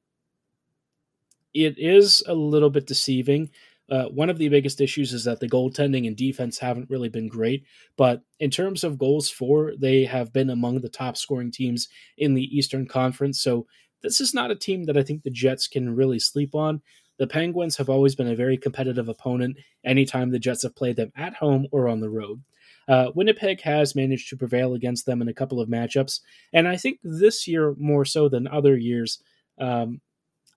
it 1.53 1.77
is 1.77 2.23
a 2.27 2.33
little 2.33 2.69
bit 2.69 2.85
deceiving. 2.85 3.49
Uh, 3.87 4.05
one 4.05 4.31
of 4.31 4.39
the 4.39 4.49
biggest 4.49 4.81
issues 4.81 5.13
is 5.13 5.23
that 5.25 5.39
the 5.39 5.47
goaltending 5.47 6.07
and 6.07 6.17
defense 6.17 6.57
haven't 6.57 6.89
really 6.89 7.07
been 7.07 7.27
great. 7.27 7.63
But 7.97 8.23
in 8.39 8.49
terms 8.49 8.83
of 8.83 8.97
goals 8.97 9.29
for, 9.29 9.73
they 9.77 10.05
have 10.05 10.33
been 10.33 10.49
among 10.49 10.81
the 10.81 10.89
top 10.89 11.15
scoring 11.15 11.51
teams 11.51 11.87
in 12.17 12.33
the 12.33 12.57
Eastern 12.57 12.87
Conference. 12.87 13.41
So 13.41 13.67
this 14.03 14.21
is 14.21 14.33
not 14.33 14.51
a 14.51 14.55
team 14.55 14.85
that 14.85 14.97
I 14.97 15.03
think 15.03 15.23
the 15.23 15.29
Jets 15.29 15.67
can 15.67 15.95
really 15.95 16.19
sleep 16.19 16.55
on. 16.55 16.81
The 17.17 17.27
Penguins 17.27 17.77
have 17.77 17.89
always 17.89 18.15
been 18.15 18.27
a 18.27 18.35
very 18.35 18.57
competitive 18.57 19.07
opponent 19.07 19.57
anytime 19.83 20.29
the 20.29 20.39
Jets 20.39 20.63
have 20.63 20.75
played 20.75 20.97
them 20.97 21.11
at 21.15 21.35
home 21.35 21.67
or 21.71 21.87
on 21.87 22.01
the 22.01 22.09
road. 22.09 22.43
Uh, 22.87 23.11
Winnipeg 23.15 23.61
has 23.61 23.95
managed 23.95 24.29
to 24.29 24.37
prevail 24.37 24.73
against 24.73 25.05
them 25.05 25.21
in 25.21 25.27
a 25.27 25.33
couple 25.33 25.59
of 25.59 25.69
matchups, 25.69 26.19
and 26.53 26.67
I 26.67 26.77
think 26.77 26.99
this 27.03 27.47
year 27.47 27.73
more 27.79 28.05
so 28.05 28.29
than 28.29 28.47
other 28.47 28.77
years, 28.77 29.19
um, 29.59 30.01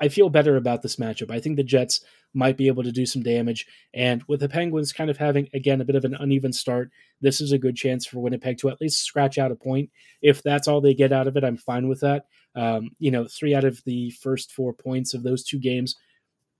I 0.01 0.09
feel 0.09 0.29
better 0.29 0.57
about 0.57 0.83
this 0.83 0.97
matchup. 0.97 1.31
I 1.31 1.41
think 1.41 1.57
the 1.57 1.65
Jets 1.65 2.01
might 2.35 2.57
be 2.57 2.69
able 2.69 2.83
to 2.83 2.93
do 2.93 3.07
some 3.07 3.23
damage. 3.23 3.67
And 3.95 4.23
with 4.29 4.41
the 4.41 4.49
Penguins 4.49 4.93
kind 4.93 5.11
of 5.11 5.17
having, 5.17 5.49
again, 5.55 5.81
a 5.81 5.85
bit 5.85 5.97
of 5.97 6.05
an 6.05 6.15
uneven 6.15 6.53
start, 6.53 6.91
this 7.21 7.41
is 7.41 7.53
a 7.53 7.59
good 7.59 7.77
chance 7.77 8.07
for 8.07 8.21
Winnipeg 8.21 8.59
to 8.59 8.69
at 8.69 8.81
least 8.81 9.05
scratch 9.05 9.39
out 9.39 9.51
a 9.51 9.57
point. 9.57 9.91
If 10.23 10.43
that's 10.43 10.69
all 10.69 10.81
they 10.81 10.95
get 10.95 11.13
out 11.13 11.27
of 11.27 11.37
it, 11.37 11.45
I'm 11.45 11.57
fine 11.57 11.89
with 11.89 12.01
that. 12.01 12.27
Um, 12.55 12.91
you 12.99 13.11
know, 13.11 13.27
three 13.27 13.55
out 13.55 13.65
of 13.65 13.83
the 13.85 14.11
first 14.11 14.53
four 14.53 14.73
points 14.73 15.15
of 15.15 15.23
those 15.23 15.43
two 15.45 15.59
games, 15.59 15.97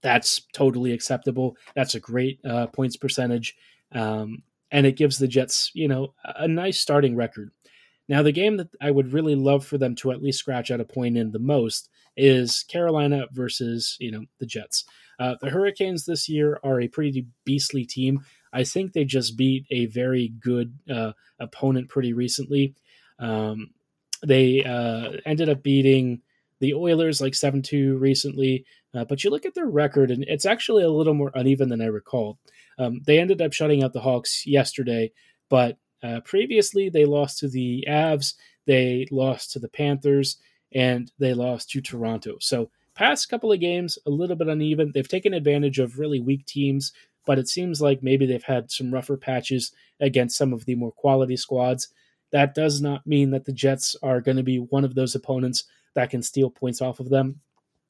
that's 0.03 0.43
totally 0.53 0.93
acceptable. 0.93 1.57
That's 1.75 1.95
a 1.95 2.01
great 2.01 2.41
uh, 2.45 2.69
points 2.69 2.97
percentage. 2.97 3.57
Um, 3.93 4.43
and 4.71 4.87
it 4.87 4.97
gives 4.97 5.19
the 5.19 5.29
Jets, 5.29 5.71
you 5.75 5.89
know, 5.89 6.15
a 6.25 6.47
nice 6.47 6.81
starting 6.81 7.17
record. 7.17 7.51
Now, 8.09 8.23
the 8.23 8.33
game 8.33 8.57
that 8.57 8.69
I 8.81 8.91
would 8.91 9.13
really 9.13 9.35
love 9.35 9.67
for 9.67 9.77
them 9.77 9.95
to 9.97 10.13
at 10.13 10.23
least 10.23 10.39
scratch 10.39 10.71
out 10.71 10.81
a 10.81 10.85
point 10.85 11.19
in 11.19 11.31
the 11.31 11.39
most 11.39 11.91
is 12.19 12.65
Carolina 12.69 13.27
versus, 13.33 13.97
you 14.01 14.11
know, 14.11 14.25
the 14.41 14.47
Jets. 14.47 14.85
Uh, 15.19 15.37
the 15.41 15.51
Hurricanes 15.51 16.05
this 16.05 16.29
year 16.29 16.61
are 16.63 16.81
a 16.81 16.89
pretty 16.89 17.27
beastly 17.45 17.85
team. 17.85 18.21
I 18.53 18.65
think 18.65 18.93
they 18.93 19.05
just 19.05 19.37
beat 19.37 19.67
a 19.71 19.87
very 19.87 20.29
good 20.41 20.79
uh, 20.91 21.13
opponent 21.39 21.89
pretty 21.89 22.13
recently. 22.13 22.75
Um, 23.19 23.71
they 24.25 24.65
uh, 24.65 25.13
ended 25.25 25.49
up 25.49 25.63
beating 25.63 26.23
the 26.61 26.75
Oilers 26.75 27.21
like 27.21 27.35
7 27.35 27.63
2 27.63 27.99
recently, 27.99 28.65
uh, 28.95 29.05
but 29.05 29.23
you 29.23 29.31
look 29.31 29.47
at 29.47 29.55
their 29.55 29.67
record 29.69 30.11
and 30.11 30.25
it's 30.27 30.47
actually 30.47 30.83
a 30.83 30.91
little 30.91 31.15
more 31.15 31.31
uneven 31.35 31.69
than 31.69 31.81
I 31.81 31.87
recall. 31.87 32.39
Um, 32.79 33.01
they 33.07 33.19
ended 33.19 33.43
up 33.43 33.53
shutting 33.53 33.83
out 33.83 33.93
the 33.93 34.01
Hawks 34.01 34.47
yesterday, 34.47 35.13
but 35.49 35.79
uh, 36.03 36.21
previously 36.25 36.89
they 36.89 37.05
lost 37.05 37.39
to 37.39 37.49
the 37.49 37.85
Avs, 37.89 38.35
they 38.67 39.07
lost 39.11 39.53
to 39.53 39.59
the 39.59 39.69
Panthers, 39.69 40.39
and 40.73 41.11
they 41.19 41.35
lost 41.35 41.71
to 41.71 41.81
Toronto. 41.81 42.37
So 42.41 42.71
past 42.95 43.29
couple 43.29 43.53
of 43.53 43.61
games 43.61 43.99
a 44.07 44.11
little 44.11 44.37
bit 44.37 44.49
uneven. 44.49 44.91
They've 44.93 45.07
taken 45.07 45.35
advantage 45.35 45.79
of 45.79 45.99
really 45.99 46.21
weak 46.21 46.47
teams, 46.47 46.93
but 47.27 47.39
it 47.39 47.49
seems 47.49 47.81
like 47.81 48.03
maybe 48.03 48.27
they've 48.27 48.43
had 48.43 48.71
some 48.71 48.93
rougher 48.93 49.17
patches 49.17 49.73
against 50.01 50.37
some 50.37 50.53
of 50.53 50.65
the 50.65 50.75
more 50.75 50.93
quality 50.93 51.37
squads. 51.37 51.89
That 52.33 52.55
does 52.55 52.81
not 52.81 53.07
mean 53.07 53.31
that 53.31 53.45
the 53.45 53.53
Jets 53.53 53.97
are 54.03 54.21
going 54.21 54.37
to 54.37 54.43
be 54.43 54.59
one 54.59 54.85
of 54.85 54.95
those 54.95 55.15
opponents 55.15 55.65
that 55.95 56.11
can 56.11 56.23
steal 56.23 56.51
points 56.51 56.83
off 56.83 57.01
of 57.01 57.09
them. 57.09 57.41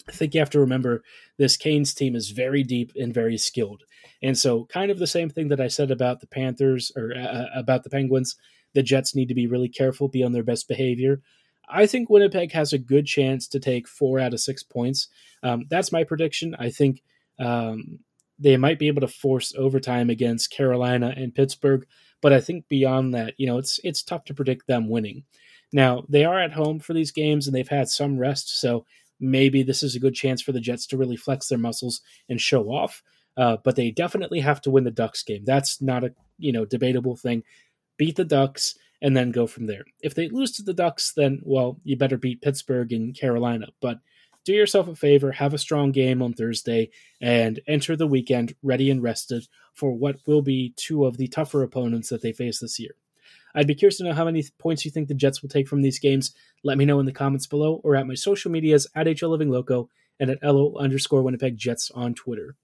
I 0.08 0.12
think 0.12 0.34
you 0.34 0.40
have 0.40 0.50
to 0.50 0.60
remember 0.60 1.02
this 1.36 1.56
Canes 1.56 1.92
team 1.92 2.16
is 2.16 2.30
very 2.30 2.62
deep 2.62 2.92
and 2.96 3.12
very 3.12 3.36
skilled. 3.36 3.84
And 4.22 4.36
so, 4.36 4.64
kind 4.66 4.90
of 4.90 4.98
the 4.98 5.06
same 5.06 5.28
thing 5.28 5.48
that 5.48 5.60
I 5.60 5.68
said 5.68 5.90
about 5.90 6.20
the 6.20 6.26
Panthers 6.26 6.90
or 6.96 7.12
uh, 7.14 7.20
uh 7.20 7.46
about 7.54 7.84
the 7.84 7.90
Penguins, 7.90 8.36
the 8.74 8.82
Jets 8.82 9.14
need 9.14 9.28
to 9.28 9.34
be 9.34 9.46
really 9.46 9.68
careful, 9.68 10.08
be 10.08 10.22
on 10.22 10.32
their 10.32 10.42
best 10.42 10.66
behavior. 10.68 11.20
I 11.70 11.86
think 11.86 12.08
Winnipeg 12.08 12.52
has 12.52 12.72
a 12.72 12.78
good 12.78 13.06
chance 13.06 13.48
to 13.48 13.60
take 13.60 13.88
four 13.88 14.18
out 14.18 14.34
of 14.34 14.40
six 14.40 14.62
points. 14.62 15.08
Um, 15.42 15.66
that's 15.68 15.92
my 15.92 16.04
prediction. 16.04 16.56
I 16.58 16.70
think 16.70 17.02
um, 17.38 18.00
they 18.38 18.56
might 18.56 18.78
be 18.78 18.88
able 18.88 19.00
to 19.00 19.08
force 19.08 19.54
overtime 19.56 20.10
against 20.10 20.50
Carolina 20.50 21.12
and 21.16 21.34
Pittsburgh, 21.34 21.86
but 22.20 22.32
I 22.32 22.40
think 22.40 22.68
beyond 22.68 23.14
that, 23.14 23.34
you 23.36 23.46
know, 23.46 23.58
it's 23.58 23.80
it's 23.84 24.02
tough 24.02 24.24
to 24.24 24.34
predict 24.34 24.66
them 24.66 24.88
winning. 24.88 25.24
Now 25.72 26.04
they 26.08 26.24
are 26.24 26.40
at 26.40 26.52
home 26.52 26.78
for 26.78 26.94
these 26.94 27.10
games 27.10 27.46
and 27.46 27.54
they've 27.54 27.68
had 27.68 27.88
some 27.88 28.18
rest, 28.18 28.60
so 28.60 28.86
maybe 29.20 29.62
this 29.62 29.82
is 29.82 29.94
a 29.94 30.00
good 30.00 30.14
chance 30.14 30.40
for 30.40 30.52
the 30.52 30.60
Jets 30.60 30.86
to 30.86 30.96
really 30.96 31.16
flex 31.16 31.48
their 31.48 31.58
muscles 31.58 32.00
and 32.28 32.40
show 32.40 32.64
off. 32.70 33.02
Uh, 33.36 33.56
but 33.62 33.76
they 33.76 33.90
definitely 33.90 34.40
have 34.40 34.60
to 34.60 34.70
win 34.70 34.84
the 34.84 34.90
Ducks 34.90 35.22
game. 35.22 35.44
That's 35.44 35.80
not 35.80 36.04
a 36.04 36.14
you 36.38 36.52
know 36.52 36.64
debatable 36.64 37.16
thing. 37.16 37.42
Beat 37.96 38.16
the 38.16 38.24
Ducks 38.24 38.76
and 39.00 39.16
then 39.16 39.30
go 39.30 39.46
from 39.46 39.66
there. 39.66 39.84
If 40.02 40.14
they 40.14 40.28
lose 40.28 40.52
to 40.52 40.62
the 40.62 40.74
Ducks, 40.74 41.12
then, 41.12 41.40
well, 41.44 41.78
you 41.84 41.96
better 41.96 42.16
beat 42.16 42.42
Pittsburgh 42.42 42.92
and 42.92 43.14
Carolina. 43.14 43.68
But 43.80 44.00
do 44.44 44.52
yourself 44.52 44.88
a 44.88 44.96
favor, 44.96 45.32
have 45.32 45.54
a 45.54 45.58
strong 45.58 45.92
game 45.92 46.22
on 46.22 46.32
Thursday, 46.32 46.90
and 47.20 47.60
enter 47.66 47.96
the 47.96 48.06
weekend 48.06 48.54
ready 48.62 48.90
and 48.90 49.02
rested 49.02 49.46
for 49.74 49.92
what 49.92 50.16
will 50.26 50.42
be 50.42 50.72
two 50.76 51.04
of 51.04 51.16
the 51.16 51.28
tougher 51.28 51.62
opponents 51.62 52.08
that 52.08 52.22
they 52.22 52.32
face 52.32 52.60
this 52.60 52.78
year. 52.78 52.92
I'd 53.54 53.66
be 53.66 53.74
curious 53.74 53.98
to 53.98 54.04
know 54.04 54.14
how 54.14 54.24
many 54.24 54.44
points 54.58 54.84
you 54.84 54.90
think 54.90 55.08
the 55.08 55.14
Jets 55.14 55.42
will 55.42 55.48
take 55.48 55.68
from 55.68 55.82
these 55.82 55.98
games. 55.98 56.34
Let 56.64 56.78
me 56.78 56.84
know 56.84 57.00
in 57.00 57.06
the 57.06 57.12
comments 57.12 57.46
below 57.46 57.80
or 57.84 57.96
at 57.96 58.06
my 58.06 58.14
social 58.14 58.50
medias 58.50 58.86
at 58.94 59.06
HL 59.06 59.30
Living 59.30 59.50
Loco 59.50 59.88
and 60.20 60.30
at 60.30 60.42
LO 60.42 60.76
underscore 60.76 61.22
Winnipeg 61.22 61.56
Jets 61.56 61.90
on 61.92 62.14
Twitter. 62.14 62.56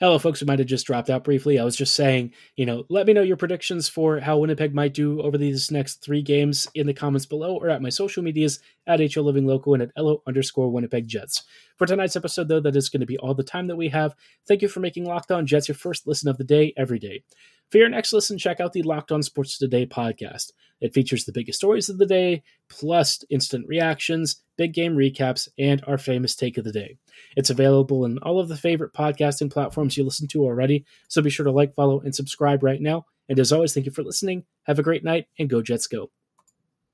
Hello, 0.00 0.18
folks 0.18 0.40
who 0.40 0.46
might 0.46 0.58
have 0.58 0.66
just 0.66 0.86
dropped 0.86 1.08
out 1.08 1.22
briefly. 1.22 1.56
I 1.56 1.64
was 1.64 1.76
just 1.76 1.94
saying, 1.94 2.32
you 2.56 2.66
know, 2.66 2.82
let 2.88 3.06
me 3.06 3.12
know 3.12 3.22
your 3.22 3.36
predictions 3.36 3.88
for 3.88 4.18
how 4.18 4.38
Winnipeg 4.38 4.74
might 4.74 4.92
do 4.92 5.22
over 5.22 5.38
these 5.38 5.70
next 5.70 6.02
three 6.02 6.20
games 6.20 6.66
in 6.74 6.88
the 6.88 6.92
comments 6.92 7.26
below 7.26 7.54
or 7.54 7.70
at 7.70 7.80
my 7.80 7.90
social 7.90 8.20
medias 8.20 8.58
at 8.88 8.98
HO 9.14 9.22
Living 9.22 9.46
Local 9.46 9.72
and 9.74 9.84
at 9.84 9.92
LO 9.96 10.20
underscore 10.26 10.68
Winnipeg 10.68 11.06
Jets. 11.06 11.44
For 11.78 11.86
tonight's 11.86 12.16
episode, 12.16 12.48
though, 12.48 12.58
that 12.58 12.74
is 12.74 12.88
going 12.88 13.02
to 13.02 13.06
be 13.06 13.18
all 13.18 13.34
the 13.34 13.44
time 13.44 13.68
that 13.68 13.76
we 13.76 13.88
have. 13.90 14.16
Thank 14.48 14.62
you 14.62 14.68
for 14.68 14.80
making 14.80 15.04
Locked 15.04 15.30
On 15.30 15.46
Jets 15.46 15.68
your 15.68 15.76
first 15.76 16.08
listen 16.08 16.28
of 16.28 16.38
the 16.38 16.44
day 16.44 16.72
every 16.76 16.98
day. 16.98 17.22
For 17.70 17.78
your 17.78 17.88
next 17.88 18.12
listen, 18.12 18.36
check 18.36 18.58
out 18.58 18.72
the 18.72 18.82
Locked 18.82 19.12
On 19.12 19.22
Sports 19.22 19.58
Today 19.58 19.86
podcast. 19.86 20.50
It 20.80 20.92
features 20.92 21.24
the 21.24 21.32
biggest 21.32 21.58
stories 21.58 21.88
of 21.88 21.98
the 21.98 22.06
day, 22.06 22.42
plus 22.68 23.22
instant 23.30 23.68
reactions, 23.68 24.42
big 24.58 24.74
game 24.74 24.96
recaps, 24.96 25.48
and 25.56 25.84
our 25.86 25.98
famous 25.98 26.34
take 26.34 26.58
of 26.58 26.64
the 26.64 26.72
day. 26.72 26.98
It's 27.36 27.50
available 27.50 28.04
in 28.04 28.18
all 28.18 28.40
of 28.40 28.48
the 28.48 28.56
favorite 28.56 28.92
podcasting 28.92 29.52
platforms 29.52 29.96
you 29.96 30.04
listen 30.04 30.28
to 30.28 30.44
already, 30.44 30.84
so 31.08 31.22
be 31.22 31.30
sure 31.30 31.44
to 31.44 31.52
like, 31.52 31.74
follow, 31.74 32.00
and 32.00 32.14
subscribe 32.14 32.62
right 32.62 32.80
now. 32.80 33.04
And 33.28 33.38
as 33.38 33.52
always, 33.52 33.72
thank 33.72 33.86
you 33.86 33.92
for 33.92 34.02
listening. 34.02 34.44
Have 34.64 34.78
a 34.78 34.82
great 34.82 35.04
night, 35.04 35.26
and 35.38 35.48
go 35.48 35.62
Jets 35.62 35.86
go. 35.86 36.10